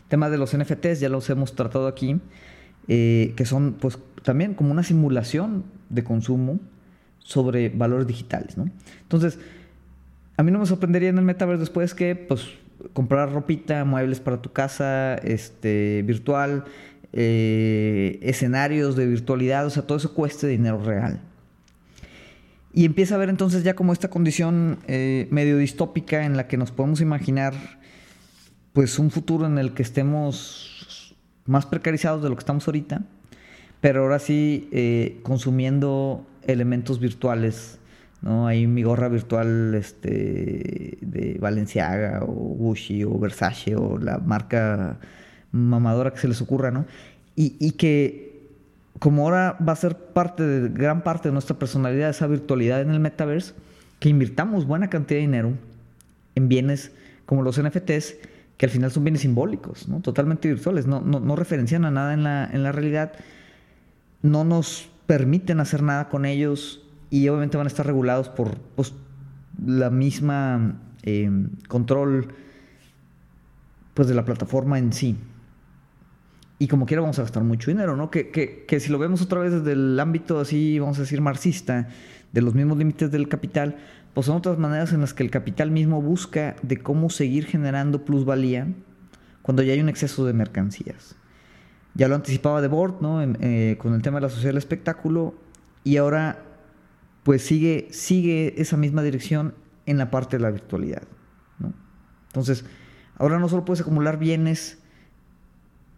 [0.07, 2.19] tema de los NFTs ya los hemos tratado aquí,
[2.87, 6.59] eh, que son pues también como una simulación de consumo
[7.19, 8.69] sobre valores digitales, ¿no?
[9.01, 9.39] Entonces,
[10.35, 12.47] a mí no me sorprendería en el metaverse después que, pues,
[12.93, 16.65] comprar ropita, muebles para tu casa, este, virtual,
[17.13, 21.21] eh, escenarios de virtualidad, o sea, todo eso cueste dinero real.
[22.73, 26.57] Y empieza a ver entonces ya como esta condición eh, medio distópica en la que
[26.57, 27.53] nos podemos imaginar,
[28.73, 30.82] pues, un futuro en el que estemos
[31.45, 33.01] más precarizados de lo que estamos ahorita,
[33.81, 37.79] pero ahora sí eh, consumiendo elementos virtuales
[38.23, 38.47] ¿no?
[38.47, 44.97] Hay mi gorra virtual este, de Valenciaga o Gucci o Versace o la marca
[45.51, 46.85] mamadora que se les ocurra, ¿no?
[47.35, 48.47] Y, y que
[48.99, 52.91] como ahora va a ser parte de gran parte de nuestra personalidad esa virtualidad en
[52.91, 53.53] el metaverse,
[53.99, 55.51] que invirtamos buena cantidad de dinero
[56.35, 56.91] en bienes
[57.25, 58.15] como los NFTs,
[58.57, 60.01] que al final son bienes simbólicos, ¿no?
[60.01, 63.13] totalmente virtuales, no, no, no referencian a nada en la, en la realidad,
[64.21, 68.91] no nos permiten hacer nada con ellos, y obviamente van a estar regulados por pues,
[69.63, 71.29] la misma eh,
[71.67, 72.29] control
[73.93, 75.15] pues de la plataforma en sí.
[76.57, 78.09] Y como quiera vamos a gastar mucho dinero, ¿no?
[78.09, 81.21] Que, que, que, si lo vemos otra vez desde el ámbito así, vamos a decir,
[81.21, 81.87] marxista,
[82.31, 83.77] de los mismos límites del capital,
[84.13, 88.05] pues son otras maneras en las que el capital mismo busca de cómo seguir generando
[88.05, 88.67] plusvalía
[89.41, 91.15] cuando ya hay un exceso de mercancías.
[91.95, 93.21] Ya lo anticipaba De Bord, ¿no?
[93.21, 95.35] Eh, con el tema de la sociedad del espectáculo,
[95.83, 96.43] y ahora
[97.23, 99.53] pues sigue, sigue esa misma dirección
[99.85, 101.03] en la parte de la virtualidad.
[102.27, 102.65] Entonces,
[103.17, 104.79] ahora no solo puedes acumular bienes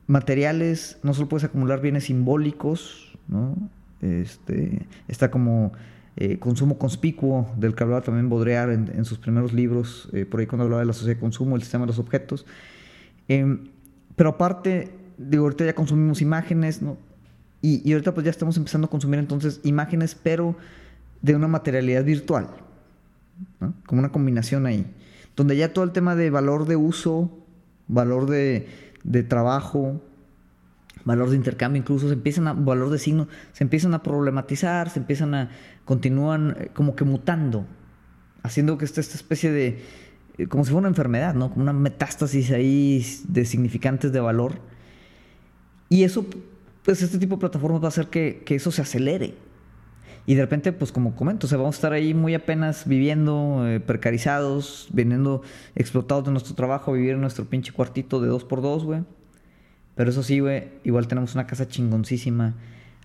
[0.07, 3.55] materiales, no solo puedes acumular bienes simbólicos, ¿no?
[4.01, 5.71] Este, está como
[6.17, 10.45] eh, consumo conspicuo, del que hablaba también Baudrillard en, sus primeros libros, eh, por ahí
[10.45, 12.45] cuando hablaba de la sociedad de consumo, el sistema de los objetos.
[13.27, 13.67] Em,
[14.15, 16.97] pero aparte, digo, ahorita ya consumimos imágenes, ¿no?
[17.61, 20.55] Y, y, ahorita pues ya estamos empezando a consumir entonces imágenes, pero
[21.21, 22.47] de una materialidad virtual,
[23.59, 23.73] ¿no?
[23.85, 24.85] como una combinación ahí,
[25.35, 27.31] donde ya todo el tema de valor de uso,
[27.87, 28.67] valor de,
[29.03, 29.99] de trabajo,
[31.05, 34.99] valor de intercambio, incluso se empiezan a, valor de signo, se empiezan a problematizar, se
[34.99, 35.49] empiezan a,
[35.85, 37.65] continúan eh, como que mutando,
[38.43, 39.83] haciendo que esta, esta especie de,
[40.37, 41.51] eh, como si fuera una enfermedad, ¿no?
[41.51, 44.59] Como una metástasis ahí de significantes de valor.
[45.87, 46.25] Y eso,
[46.83, 49.35] pues este tipo de plataformas va a hacer que, que eso se acelere.
[50.27, 53.63] Y de repente, pues como comento, o sea, vamos a estar ahí muy apenas viviendo,
[53.67, 55.43] eh, precarizados, viniendo
[55.75, 59.03] explotados de nuestro trabajo, vivir en nuestro pinche cuartito de dos por dos, güey.
[59.93, 62.55] Pero eso sí, güey, igual tenemos una casa chingoncísima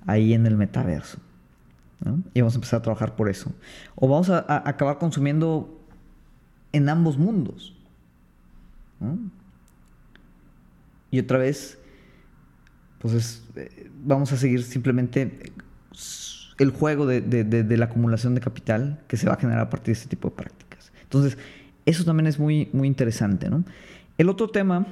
[0.07, 1.19] ahí en el metaverso.
[2.33, 3.53] Y vamos a empezar a trabajar por eso.
[3.95, 5.81] O vamos a, acabar consumiendo
[6.73, 7.75] en ambos mundos.
[11.11, 11.79] Y otra vez,
[12.99, 15.53] pues eh, vamos a seguir simplemente
[16.59, 20.01] el juego de, la acumulación de capital que se va a generar a partir de
[20.01, 20.93] este tipo de prácticas.
[21.03, 21.39] Entonces,
[21.87, 23.49] eso también es muy, muy interesante.
[23.49, 23.65] ¿no?
[24.19, 24.87] El otro tema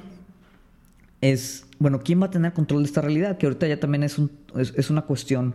[1.21, 3.37] es, bueno, ¿quién va a tener control de esta realidad?
[3.37, 4.19] Que ahorita ya también es,
[4.55, 5.53] es, una cuestión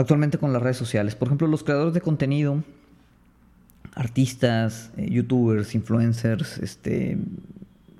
[0.00, 1.14] actualmente con las redes sociales.
[1.14, 2.62] Por ejemplo, los creadores de contenido,
[3.94, 7.18] artistas, eh, youtubers, influencers, este,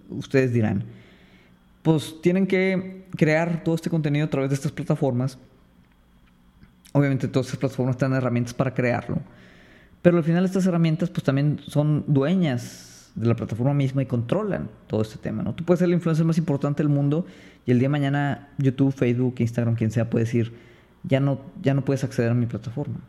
[0.08, 0.84] ustedes dirán,
[1.82, 5.38] pues tienen que crear todo este contenido a través de estas plataformas.
[6.92, 9.18] Obviamente todas estas plataformas tienen herramientas para crearlo.
[10.00, 14.70] Pero al final estas herramientas pues también son dueñas de la plataforma misma y controlan
[14.86, 15.54] todo este tema, ¿no?
[15.54, 17.26] Tú puedes ser la influencer más importante del mundo
[17.66, 20.54] y el día de mañana YouTube, Facebook, Instagram, quien sea puede decir,
[21.02, 23.00] ya no, ya no puedes acceder a mi plataforma.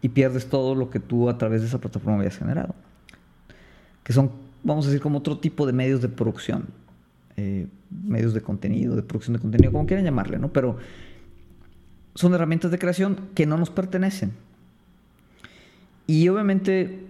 [0.00, 2.74] Y pierdes todo lo que tú a través de esa plataforma habías generado.
[4.02, 4.32] Que son,
[4.64, 6.66] vamos a decir, como otro tipo de medios de producción.
[7.36, 10.52] Eh, medios de contenido, de producción de contenido, como quieran llamarle, ¿no?
[10.52, 10.76] Pero
[12.14, 14.32] son herramientas de creación que no nos pertenecen.
[16.06, 17.06] Y obviamente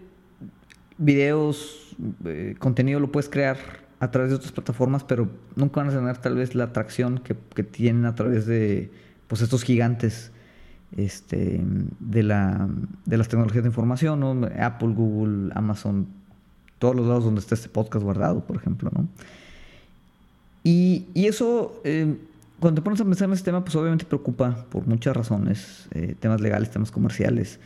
[0.98, 3.56] videos, eh, contenido lo puedes crear
[4.00, 7.62] a través de otras plataformas, pero nunca van a tener tal vez la atracción que,
[7.62, 8.90] tienen a través de
[9.32, 10.30] pues estos gigantes
[10.94, 11.62] este,
[12.00, 12.68] de, la,
[13.06, 16.06] de las tecnologías de información, Apple, Google, Amazon,
[16.78, 18.90] todos los lados donde está este podcast guardado, por ejemplo.
[18.94, 19.08] ¿no?
[20.64, 22.14] Y, eso, eh,
[22.60, 26.14] cuando te pones a pensar en este tema, pues obviamente preocupa por muchas razones, eh,
[26.20, 27.58] temas legales, temas comerciales,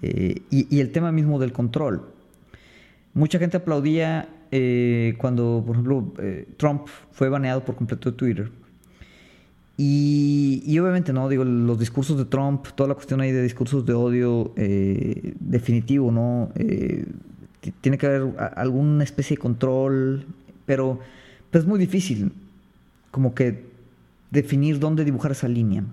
[0.00, 2.12] y, y, el tema mismo del control.
[3.12, 8.52] Mucha gente aplaudía eh, cuando, por ejemplo, eh, Trump fue baneado por completo de Twitter.
[9.80, 11.28] Y, obviamente, ¿no?
[11.28, 16.10] Digo, los discursos de Trump, toda la cuestión ahí de discursos de odio eh, definitivo,
[16.10, 16.50] ¿no?
[17.80, 20.26] tiene que haber alguna especie de control,
[20.66, 20.98] pero,
[21.50, 22.32] pero, es muy difícil
[23.10, 23.66] como que
[24.30, 25.84] definir dónde dibujar esa línea.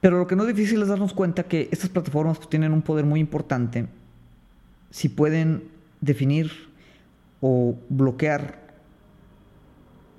[0.00, 2.82] Pero lo que no es difícil es darnos cuenta que estas plataformas pues, tienen un
[2.82, 3.88] poder muy importante
[4.90, 5.64] si pueden
[6.00, 6.50] definir
[7.40, 8.67] o bloquear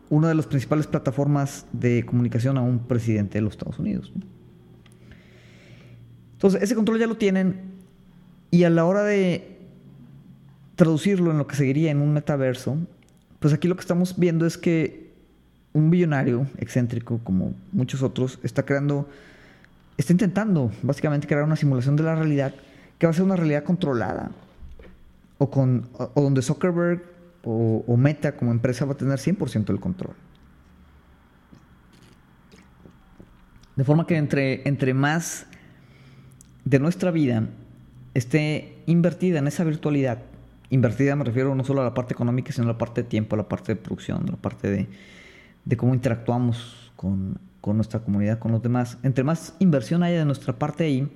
[0.10, 4.12] una de las principales plataformas de comunicación a un presidente de los Estados Unidos.
[6.34, 7.62] Entonces, ese control ya lo tienen
[8.52, 9.58] y a la hora de
[10.76, 12.78] traducirlo en lo que seguiría en un metaverso,
[13.40, 15.10] pues aquí lo que estamos viendo es que
[15.74, 19.08] un billonario excéntrico, como muchos otros, está creando,
[19.98, 22.54] está intentando básicamente crear una simulación de la realidad
[22.98, 24.32] que va a ser una realidad controlada
[25.38, 27.04] o, con, o, donde Zuckerberg
[27.44, 30.16] o, Meta como empresa va a tener 100% del control.
[33.76, 35.48] De forma que entre, entre más
[36.66, 37.48] de nuestra vida
[38.14, 40.20] esté invertida en esa virtualidad,
[40.70, 43.36] invertida me refiero no solo a la parte económica, sino a la parte de tiempo,
[43.36, 44.90] a la parte de producción, a la parte de,
[45.64, 48.98] de cómo interactuamos con, con, nuestra comunidad, con los demás.
[49.04, 51.10] Entre más inversión haya de nuestra parte ahí,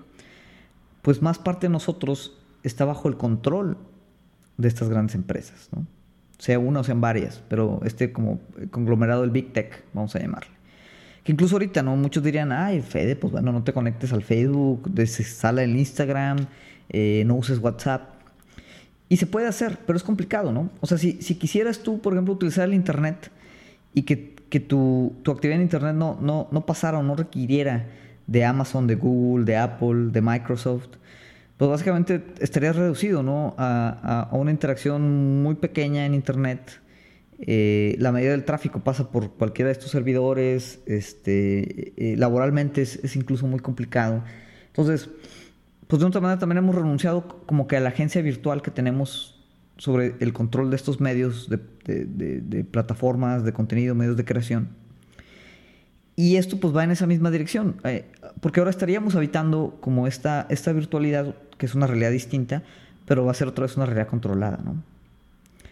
[1.02, 3.78] pues más parte de nosotros está bajo el control
[4.58, 5.86] de estas grandes empresas, ¿no?
[6.38, 8.40] Sea una o sean varias, pero este como
[8.72, 10.52] conglomerado del Big Tech, vamos a llamarle.
[11.24, 11.96] Que incluso ahorita, ¿no?
[11.96, 16.48] Muchos dirían, ay, Fede, pues bueno, no te conectes al Facebook, desinstala el Instagram,
[16.90, 18.10] eh, no uses WhatsApp.
[19.08, 20.70] Y se puede hacer, pero es complicado, ¿no?
[20.82, 23.32] O sea, si, si quisieras tú, por ejemplo, utilizar el Internet
[23.94, 27.86] y que, que tu, tu, actividad en Internet no, no, no pasara o no requiriera
[28.28, 30.90] de Amazon, de Google, de Apple, de Microsoft,
[31.64, 33.56] pues básicamente estarías reducido ¿no?
[33.58, 36.82] a, a, una interacción muy pequeña en Internet.
[37.40, 42.98] Eh, la medida del tráfico pasa por cualquiera de estos servidores, este, eh, laboralmente es,
[42.98, 44.26] es, incluso muy complicado.
[44.68, 45.10] Entonces,
[45.88, 49.42] pues de otra manera también hemos renunciado como que a la agencia virtual que tenemos
[49.78, 54.68] sobre el control de estos medios, de, de, de, plataformas, de contenido, medios de creación.
[56.16, 58.06] Y esto pues va en esa misma dirección, eh,
[58.40, 62.64] porque ahora estaríamos habitando como esta, esta virtualidad, que es una realidad distinta,
[63.06, 64.76] pero va a ser otra vez una realidad controlada, ¿no?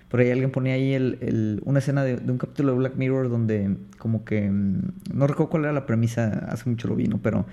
[0.10, 4.26] Por ahí alguien ponía ahí una escena de, un capítulo de Black Mirror donde como
[4.26, 4.82] que, mm,
[5.14, 7.46] no recuerdo cuál era la premisa, hace mucho lo vino, pero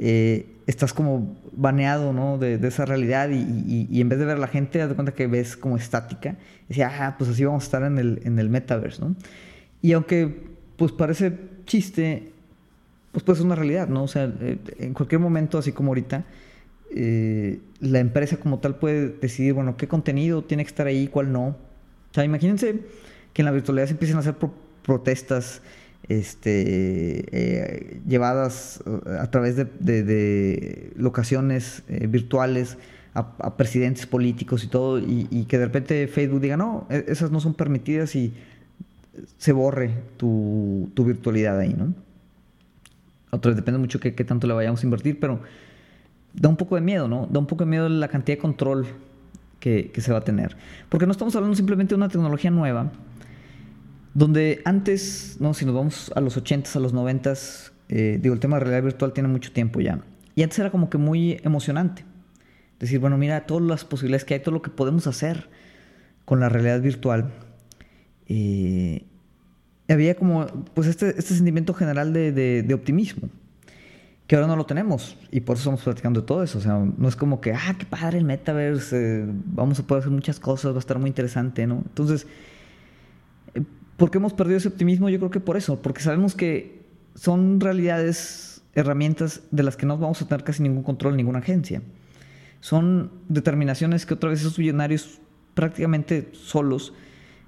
[0.00, 2.38] eh, estás como baneado ¿no?
[2.38, 5.76] de, esa realidad y, en vez de ver la gente, das cuenta que ves como
[5.76, 6.36] estática.
[6.64, 9.02] Y decía, ah, pues así vamos a estar en el, en el metaverse.
[9.82, 12.32] Y aunque pues parece chiste,
[13.12, 14.04] pues puede ser una realidad, ¿no?
[14.04, 16.24] O sea, eh, en cualquier momento, así como ahorita,
[16.94, 21.32] eh, la empresa como tal puede decidir, bueno, qué contenido tiene que estar ahí, cuál
[21.32, 21.48] no.
[21.48, 22.80] O sea, imagínense
[23.32, 24.52] que en la virtualidad se empiecen a hacer pro
[24.82, 25.62] protestas
[26.08, 28.82] este, eh, llevadas
[29.20, 32.78] a través de, de, de locaciones eh, virtuales
[33.14, 37.40] a, presidentes políticos y todo, y, que de repente Facebook diga, no, e, esas no
[37.40, 38.32] son permitidas y
[39.36, 41.94] se borre tu, tu virtualidad ahí, ¿no?
[43.30, 45.40] Otra vez depende mucho qué, qué tanto le vayamos a invertir, pero
[46.34, 47.26] da un poco de miedo, ¿no?
[47.30, 48.86] Da un poco de miedo la cantidad de control
[49.60, 50.56] que, que, se va a tener.
[50.88, 52.92] Porque no estamos hablando simplemente de una tecnología nueva,
[54.14, 55.54] donde antes, ¿no?
[55.54, 58.84] si nos vamos a los 80s, a los 90s, eh, digo, el tema de realidad
[58.84, 60.00] virtual tiene mucho tiempo ya.
[60.34, 62.04] Y antes era como que muy emocionante.
[62.78, 65.48] Decir, bueno, mira todas las posibilidades que hay, todo lo que podemos hacer
[66.24, 67.32] con la realidad virtual.
[68.28, 69.04] Eh,
[69.88, 73.28] había como pues este, este sentimiento general de, de, de, optimismo,
[74.32, 76.56] que ahora no lo tenemos, y por eso estamos platicando de todo eso.
[76.56, 80.00] O sea, no es como que, ah, qué padre el metaverse, eh, vamos a poder
[80.00, 81.82] hacer muchas cosas, va a estar muy interesante, ¿no?
[81.84, 82.26] Entonces,
[83.54, 83.62] eh,
[83.98, 85.10] ¿por qué hemos perdido ese optimismo?
[85.10, 86.80] Yo creo que por eso, porque sabemos que
[87.14, 91.82] son realidades, herramientas de las que no vamos a tener casi ningún control, ninguna agencia.
[92.60, 95.20] Son determinaciones que otra vez esos millonarios
[95.52, 96.94] prácticamente solos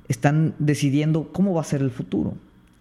[0.09, 2.35] están decidiendo cómo va a ser el futuro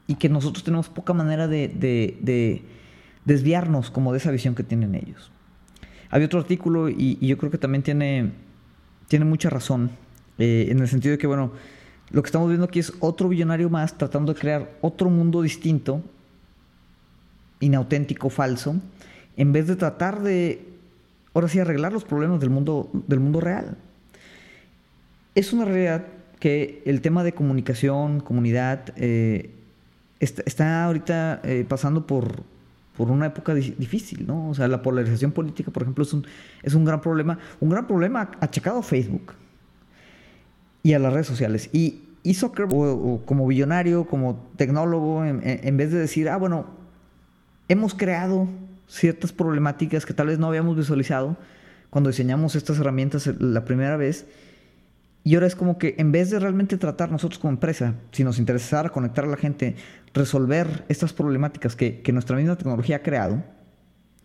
[0.08, 2.83] y que nosotros tenemos poca manera de, de, de
[3.26, 5.32] desviarnos como de esa visión que tienen ellos.
[6.10, 8.32] Había otro artículo y, yo creo que también tiene,
[9.08, 9.92] tiene mucha razón
[10.38, 11.52] eh, en el sentido de que, bueno,
[12.12, 16.04] lo que estamos viendo aquí es otro billonario más tratando de crear otro mundo distinto,
[17.60, 18.76] inauténtico, falso,
[19.38, 20.64] en vez de tratar de,
[21.34, 23.78] ahora sí, arreglar los problemas del mundo, del mundo real.
[25.34, 26.06] Es una realidad
[26.40, 29.50] que el tema de comunicación, comunidad, eh,
[30.20, 32.44] está, está, ahorita eh, pasando por,
[32.98, 34.50] por una época di difícil, ¿no?
[34.50, 36.26] O sea, la polarización política, por ejemplo, es un,
[36.62, 39.34] es un gran problema, un gran problema achacado a Facebook
[40.84, 41.70] y a las redes sociales.
[41.74, 46.38] Y, y Zuckerberg, o, o como billonario, como tecnólogo, en, en vez de decir, ah,
[46.38, 46.68] bueno,
[47.68, 48.48] hemos creado
[48.88, 51.38] ciertas problemáticas que tal vez no habíamos visualizado
[51.90, 54.26] cuando diseñamos estas herramientas la primera vez,
[55.24, 58.40] y ahora es como que en vez de realmente tratar nosotros como empresa, si nos
[58.40, 59.76] interesara conectar a la gente,
[60.14, 63.44] resolver estas problemáticas que, que nuestra misma tecnología ha creado,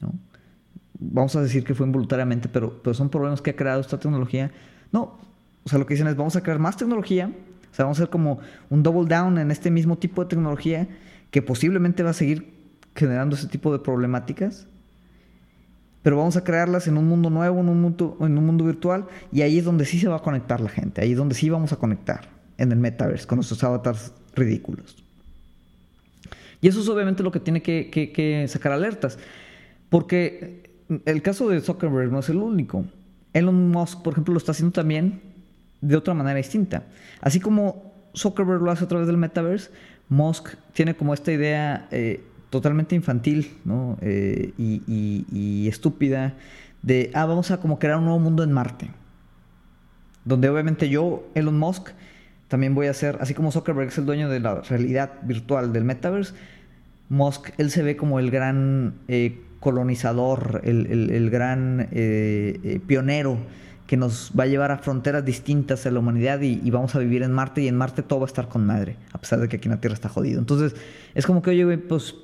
[0.00, 0.12] ¿no?
[0.98, 4.50] vamos a decir que fue involuntariamente, pero, pero son problemas que ha creado esta tecnología,
[4.90, 5.18] no,
[5.64, 7.30] o sea, lo que dicen es vamos a crear más tecnología,
[7.70, 10.88] o sea, vamos a hacer como un double down en este mismo tipo de tecnología
[11.30, 12.54] que posiblemente va a seguir
[12.94, 14.66] generando ese tipo de problemáticas,
[16.02, 19.06] pero vamos a crearlas en un mundo nuevo, en un mundo, en un mundo virtual,
[19.32, 21.50] y ahí es donde sí se va a conectar la gente, ahí es donde sí
[21.50, 24.96] vamos a conectar, en el metaverse, con nuestros avatars ridículos.
[26.60, 29.18] Y eso es obviamente lo que tiene que, sacar alertas,
[29.90, 30.70] porque
[31.04, 32.84] el caso de Zuckerberg no es el único.
[33.32, 35.20] Elon Musk, por ejemplo, lo está haciendo también
[35.80, 36.84] de otra manera distinta.
[37.20, 39.70] Así como Zuckerberg lo hace a través del metaverse,
[40.08, 43.98] Musk tiene como esta idea eh, totalmente infantil ¿no?
[44.00, 44.82] Eh, y,
[45.30, 46.34] y, estúpida
[46.82, 48.90] de, ah, vamos a como crear un nuevo mundo en Marte.
[50.24, 51.90] Donde obviamente yo, Elon Musk,
[52.48, 55.84] también voy a ser, así como Zuckerberg es el dueño de la realidad virtual del
[55.84, 56.34] metaverse,
[57.10, 63.38] Musk, él se ve como el gran eh, colonizador, el, el, gran eh, pionero
[63.86, 66.98] que nos va a llevar a fronteras distintas a la humanidad y, y, vamos a
[66.98, 69.48] vivir en Marte y en Marte todo va a estar con madre, a pesar de
[69.48, 70.38] que aquí en la Tierra está jodido.
[70.38, 70.76] Entonces,
[71.14, 72.14] es como que, oye, pues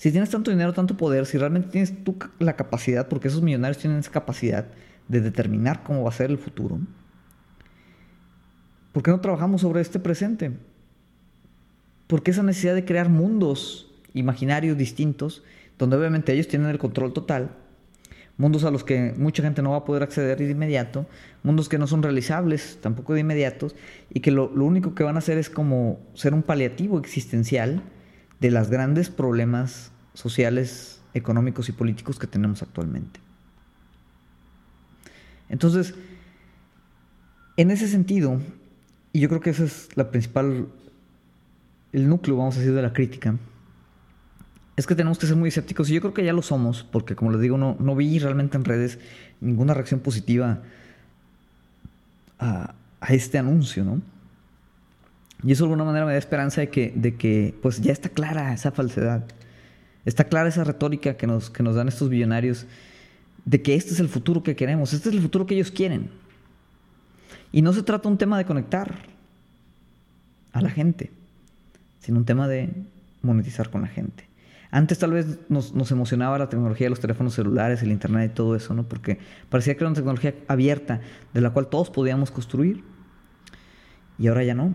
[0.00, 3.76] si tienes tanto dinero, tanto poder, si realmente tienes tú la capacidad, porque esos millonarios
[3.76, 4.64] tienen esa capacidad
[5.08, 6.80] de determinar cómo va a ser el futuro,
[8.92, 10.52] ¿por qué no trabajamos sobre este presente?
[12.06, 15.42] Porque esa necesidad de crear mundos imaginarios distintos,
[15.76, 17.50] donde obviamente ellos tienen el control total,
[18.38, 21.04] mundos a los que mucha gente no va a poder acceder de inmediato,
[21.42, 23.76] mundos que no son realizables tampoco de inmediatos,
[24.08, 27.82] y que lo, lo único que van a hacer es como ser un paliativo existencial
[28.40, 33.20] de los grandes problemas sociales, económicos y políticos que tenemos actualmente.
[35.48, 35.94] Entonces,
[37.56, 38.40] en ese sentido,
[39.12, 40.68] y yo creo que ese es la principal,
[41.92, 43.36] el núcleo, vamos a decir, de la crítica,
[44.76, 47.14] es que tenemos que ser muy escépticos y yo creo que ya lo somos, porque
[47.14, 48.98] como les digo, no, no vi realmente en redes
[49.40, 50.62] ninguna reacción positiva
[52.38, 54.00] a, a, este anuncio, ¿no?
[55.42, 58.08] Y eso de alguna manera me da esperanza de que, de que pues ya está
[58.08, 59.24] clara esa falsedad,
[60.04, 62.66] está clara esa retórica que nos, que nos dan estos billonarios
[63.44, 66.10] de que este es el futuro que queremos, este es el futuro que ellos quieren.
[67.52, 68.94] Y no se trata un tema de conectar
[70.52, 71.10] a la gente,
[72.00, 72.70] sino un tema de
[73.22, 74.28] monetizar con la gente.
[74.70, 78.34] Antes tal vez nos, nos, emocionaba la tecnología de los teléfonos celulares, el internet y
[78.34, 78.84] todo eso, ¿no?
[78.84, 79.18] Porque
[79.48, 81.00] parecía que era una tecnología abierta
[81.34, 82.84] de la cual todos podíamos construir.
[84.16, 84.74] Y ahora ya no.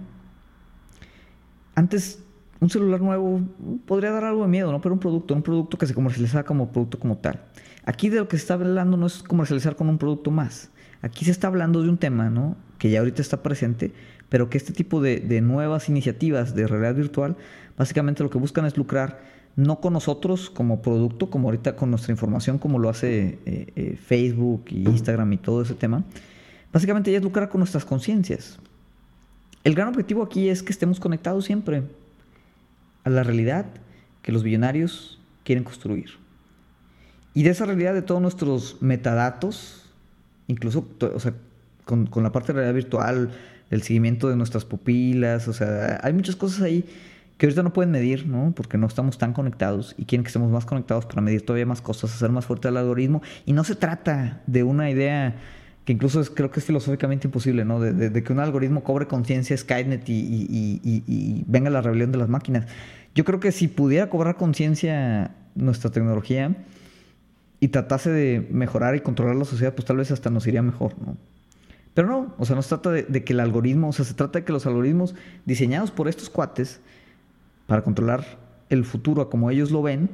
[1.75, 2.23] Antes
[2.59, 3.41] un celular nuevo
[3.85, 4.81] podría dar algo de miedo, ¿no?
[4.81, 7.41] Pero un producto, un producto que se comercializaba como producto como tal.
[7.85, 10.71] Aquí de lo que se está hablando no es comercializar con un producto más.
[11.01, 12.55] Aquí se está hablando de un tema, ¿no?
[12.79, 13.91] Que ya ahorita está presente,
[14.29, 17.35] pero que este tipo de, nuevas iniciativas de realidad virtual,
[17.77, 19.21] básicamente lo que buscan es lucrar
[19.55, 23.97] no con nosotros como producto, como ahorita con nuestra información, como lo hace eh, eh,
[24.03, 26.03] Facebook y Instagram y todo ese tema.
[26.73, 28.59] Básicamente ya es lucrar con nuestras conciencias.
[29.65, 31.81] El gran objetivo aquí es que estemos conectados siempre
[33.03, 33.65] a la realidad
[34.21, 36.11] que los billonarios quieren construir.
[37.33, 39.91] Y de esa realidad de todos nuestros metadatos,
[40.47, 41.33] incluso o sea,
[41.83, 43.31] con, la parte de realidad virtual,
[43.71, 46.85] el seguimiento de nuestras pupilas, o sea, hay muchas cosas ahí
[47.39, 48.53] que ahorita no pueden medir, ¿no?
[48.55, 51.81] Porque no estamos tan conectados y quieren que estemos más conectados para medir todavía más
[51.81, 53.23] cosas, hacer más fuerte el algoritmo.
[53.47, 55.35] Y no se trata de una idea
[55.85, 57.79] que incluso es, creo que es filosóficamente imposible, ¿no?
[57.79, 62.65] De, que un algoritmo cobre conciencia Skynet y, y, venga la rebelión de las máquinas.
[63.13, 66.55] Yo creo que si pudiera cobrar conciencia nuestra tecnología
[67.59, 70.95] y tratase de mejorar y controlar la sociedad, pues tal vez hasta nos iría mejor,
[70.99, 71.15] ¿no?
[71.93, 74.15] Pero no, o sea, no se trata de, de que el algoritmo, o sea, se
[74.15, 75.15] trata de que los algoritmos
[75.45, 76.81] diseñados por estos cuates
[77.67, 78.25] para controlar
[78.69, 80.09] el futuro a como ellos lo ven,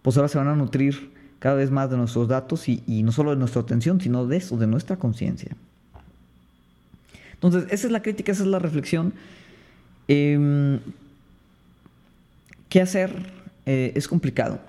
[0.00, 1.11] pues ahora se van a nutrir
[1.42, 4.56] cada vez más de nuestros datos y, no solo de nuestra atención, sino de eso,
[4.56, 5.56] de nuestra conciencia.
[7.32, 9.12] Entonces, esa es la crítica, esa es la reflexión.
[10.06, 10.78] Eh,
[12.68, 13.10] ¿Qué hacer?
[13.66, 14.60] Eh, es complicado.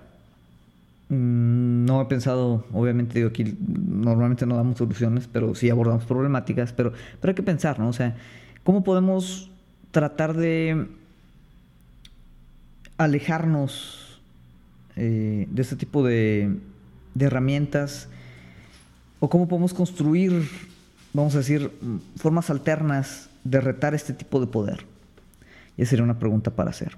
[1.10, 6.74] Mm, no he pensado, obviamente digo aquí, normalmente no damos soluciones, pero sí abordamos problemáticas,
[6.74, 7.90] pero, pero hay que pensar, ¿no?
[7.90, 8.16] O sea,
[8.64, 9.52] ¿cómo podemos
[9.92, 10.88] tratar de
[12.98, 14.03] alejarnos
[14.96, 16.56] eh, de este tipo de,
[17.14, 18.08] de, herramientas
[19.20, 20.48] o cómo podemos construir,
[21.14, 21.72] vamos a decir,
[22.18, 24.86] formas alternas de retar este tipo de poder.
[25.78, 26.98] Y esa sería una pregunta para hacer.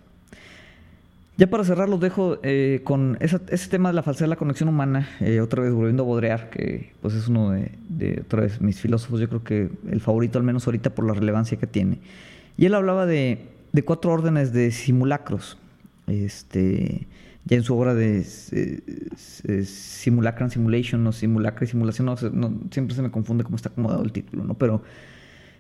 [1.38, 4.36] Ya para cerrar los dejo eh, con esa, ese tema de la falsedad de la
[4.38, 8.42] conexión humana, eh, otra vez volviendo a Baudrillard, que pues es uno de, de, otra
[8.42, 11.68] vez mis filósofos, yo creo que el favorito al menos ahorita por la relevancia que
[11.68, 12.00] tiene.
[12.58, 15.58] Y él hablaba de, de cuatro órdenes de simulacros
[16.08, 17.08] este,
[17.46, 23.02] ya en su obra de eh, Simulacrum Simulation o Simulacra y Simulación, no, siempre se
[23.04, 24.56] me confunde cómo está acomodado el título, ¿no?
[24.56, 24.82] Pero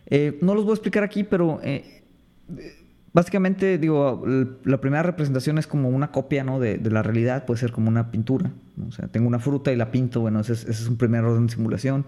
[0.07, 2.03] eh, no los voy a explicar aquí, pero eh,
[3.13, 4.23] básicamente, digo,
[4.63, 6.59] la primera representación es como una copia, ¿no?
[6.59, 8.51] De, de la realidad, puede ser como una pintura,
[8.87, 11.53] o sea, tengo una fruta y la pinto, bueno, ese es, un primer orden de
[11.53, 12.05] simulación.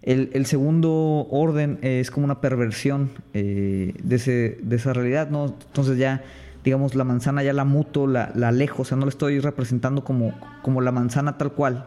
[0.00, 5.54] El, segundo orden es como una perversión de, ese, de esa realidad, ¿no?
[5.66, 6.22] Entonces ya
[6.64, 10.04] digamos, la manzana ya la muto, la, la alejo, o sea, no la estoy representando
[10.04, 11.86] como, como la manzana tal cual,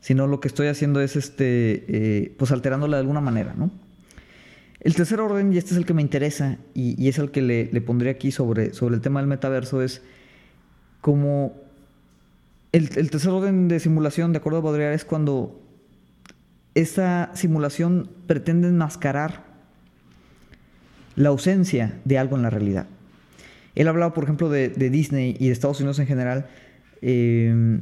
[0.00, 3.70] sino lo que estoy haciendo es, este, eh, pues, alterándola de alguna manera, ¿no?
[4.80, 7.42] El tercer orden, y este es el que me interesa, y, y es el que
[7.42, 10.02] le, pondré aquí sobre, sobre el tema del metaverso, es
[11.02, 11.54] como
[12.72, 15.60] el, el tercer orden de simulación, de acuerdo a Baudrillard, es cuando
[16.74, 19.44] esa simulación pretende enmascarar
[21.16, 22.86] la ausencia de algo en la realidad.
[23.74, 26.48] Él hablaba, por ejemplo, de, Disney y de Estados Unidos en general,
[27.02, 27.80] eh,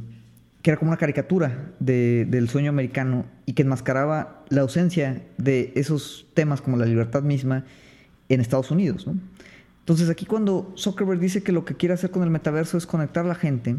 [0.61, 5.71] que era como una caricatura de, del sueño americano y que enmascaraba la ausencia de
[5.75, 7.65] esos temas como la libertad misma
[8.27, 9.07] en Estados Unidos.
[9.79, 13.25] Entonces aquí cuando Zuckerberg dice que lo que quiere hacer con el metaverso es conectar
[13.25, 13.77] a la gente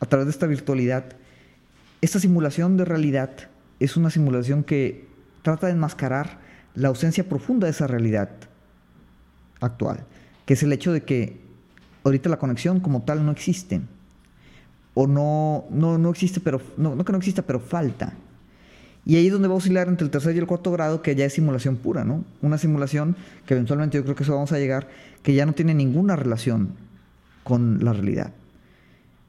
[0.00, 1.04] a través de esta virtualidad,
[2.02, 3.30] esta simulación de realidad
[3.80, 5.06] es una simulación que
[5.42, 6.38] trata de enmascarar
[6.74, 8.30] la ausencia profunda de esa realidad
[9.60, 10.04] actual,
[10.44, 11.45] que es el hecho de que
[12.06, 13.80] ahorita la conexión como tal no existe.
[14.94, 18.14] O no, no, no existe, pero no, que no exista, pero falta.
[19.04, 21.14] Y ahí es donde va a oscilar entre el tercer y el cuarto grado, que
[21.14, 22.24] ya es simulación pura, ¿no?
[22.42, 24.88] Una simulación que eventualmente yo creo que eso vamos a llegar,
[25.22, 26.70] que ya no tiene ninguna relación
[27.44, 28.32] con la realidad.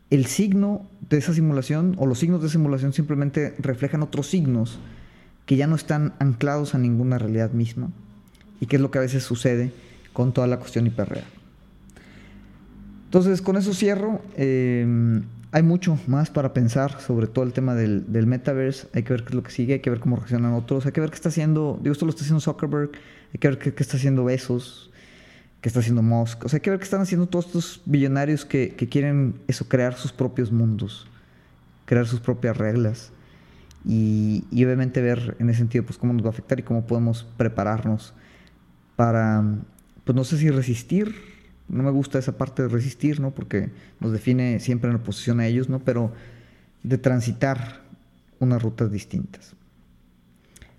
[0.10, 4.80] El signo de esa simulación o los signos de simulación simplemente reflejan otros signos
[5.46, 7.90] que ya no están anclados a ninguna realidad misma
[8.60, 9.72] y que es lo que a veces sucede
[10.14, 11.37] con toda la cuestión hiperreal.
[13.08, 14.22] Entonces, con eso cierro.
[14.36, 18.88] Em, hay mucho más para pensar sobre todo el tema del, metaverse.
[18.94, 20.92] Hay que ver qué es lo que sigue, hay que ver cómo reaccionan otros, hay
[20.92, 21.80] que ver qué está haciendo.
[21.82, 22.92] Digo, esto lo está haciendo Zuckerberg,
[23.34, 24.92] hay que ver qué, está haciendo Besos,
[25.62, 26.44] qué está haciendo Musk.
[26.44, 29.96] O sea, hay que ver qué están haciendo todos estos billonarios que, quieren eso, crear
[29.96, 31.08] sus propios mundos,
[31.86, 33.14] crear sus propias reglas.
[33.86, 36.86] Y, y, obviamente ver en ese sentido pues cómo nos va a afectar y cómo
[36.86, 38.14] podemos prepararnos
[38.98, 39.46] para,
[40.04, 41.37] pues no sé si resistir
[41.70, 43.32] no me gusta esa parte de resistir, ¿no?
[43.32, 45.80] Porque nos define siempre en oposición a ellos, ¿no?
[45.80, 46.12] Pero
[46.84, 47.82] de transitar
[48.40, 49.54] unas rutas distintas.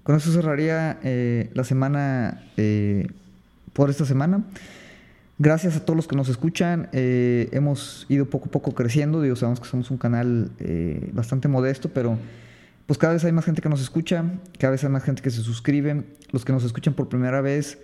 [0.03, 3.09] Con eso cerraría eh, la semana eh,
[3.75, 4.43] por esta semana.
[5.39, 6.89] Gracias a todos los que nos escuchan.
[6.93, 9.21] Eh, hemos ido poco a poco creciendo.
[9.21, 10.51] Digo, sabemos que somos un canal
[11.13, 12.19] bastante modesto, pero
[12.87, 14.25] pues cada vez hay más gente que nos escucha,
[14.59, 16.05] cada vez hay más gente que se suscribe.
[16.33, 17.79] Los que nos escuchan por primera vez,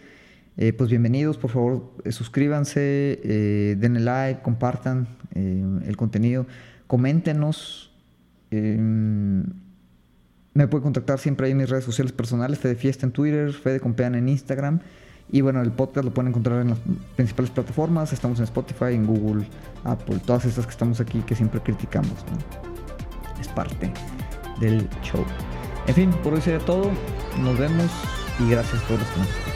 [0.56, 6.46] eh, pues bienvenidos, por favor, eh, suscríbanse, eh, denle like, compartan el contenido,
[6.86, 7.90] coméntenos.
[8.50, 9.48] me
[10.68, 14.14] puede contactar siempre ahí en mis redes sociales personales, Fede Fiesta en Twitter, Fede Compean
[14.14, 14.78] en Instagram.
[15.32, 16.78] Y bueno, el podcast lo pueden encontrar en las
[17.16, 18.12] principales plataformas.
[18.12, 19.48] Estamos en Spotify, en Google,
[19.82, 22.24] Apple, todas estas que estamos aquí que siempre criticamos.
[23.40, 23.92] Es parte
[24.60, 25.24] del show.
[25.88, 26.92] En fin, por hoy sería todo.
[27.42, 27.90] Nos vemos
[28.38, 29.53] y gracias todos los escuchan.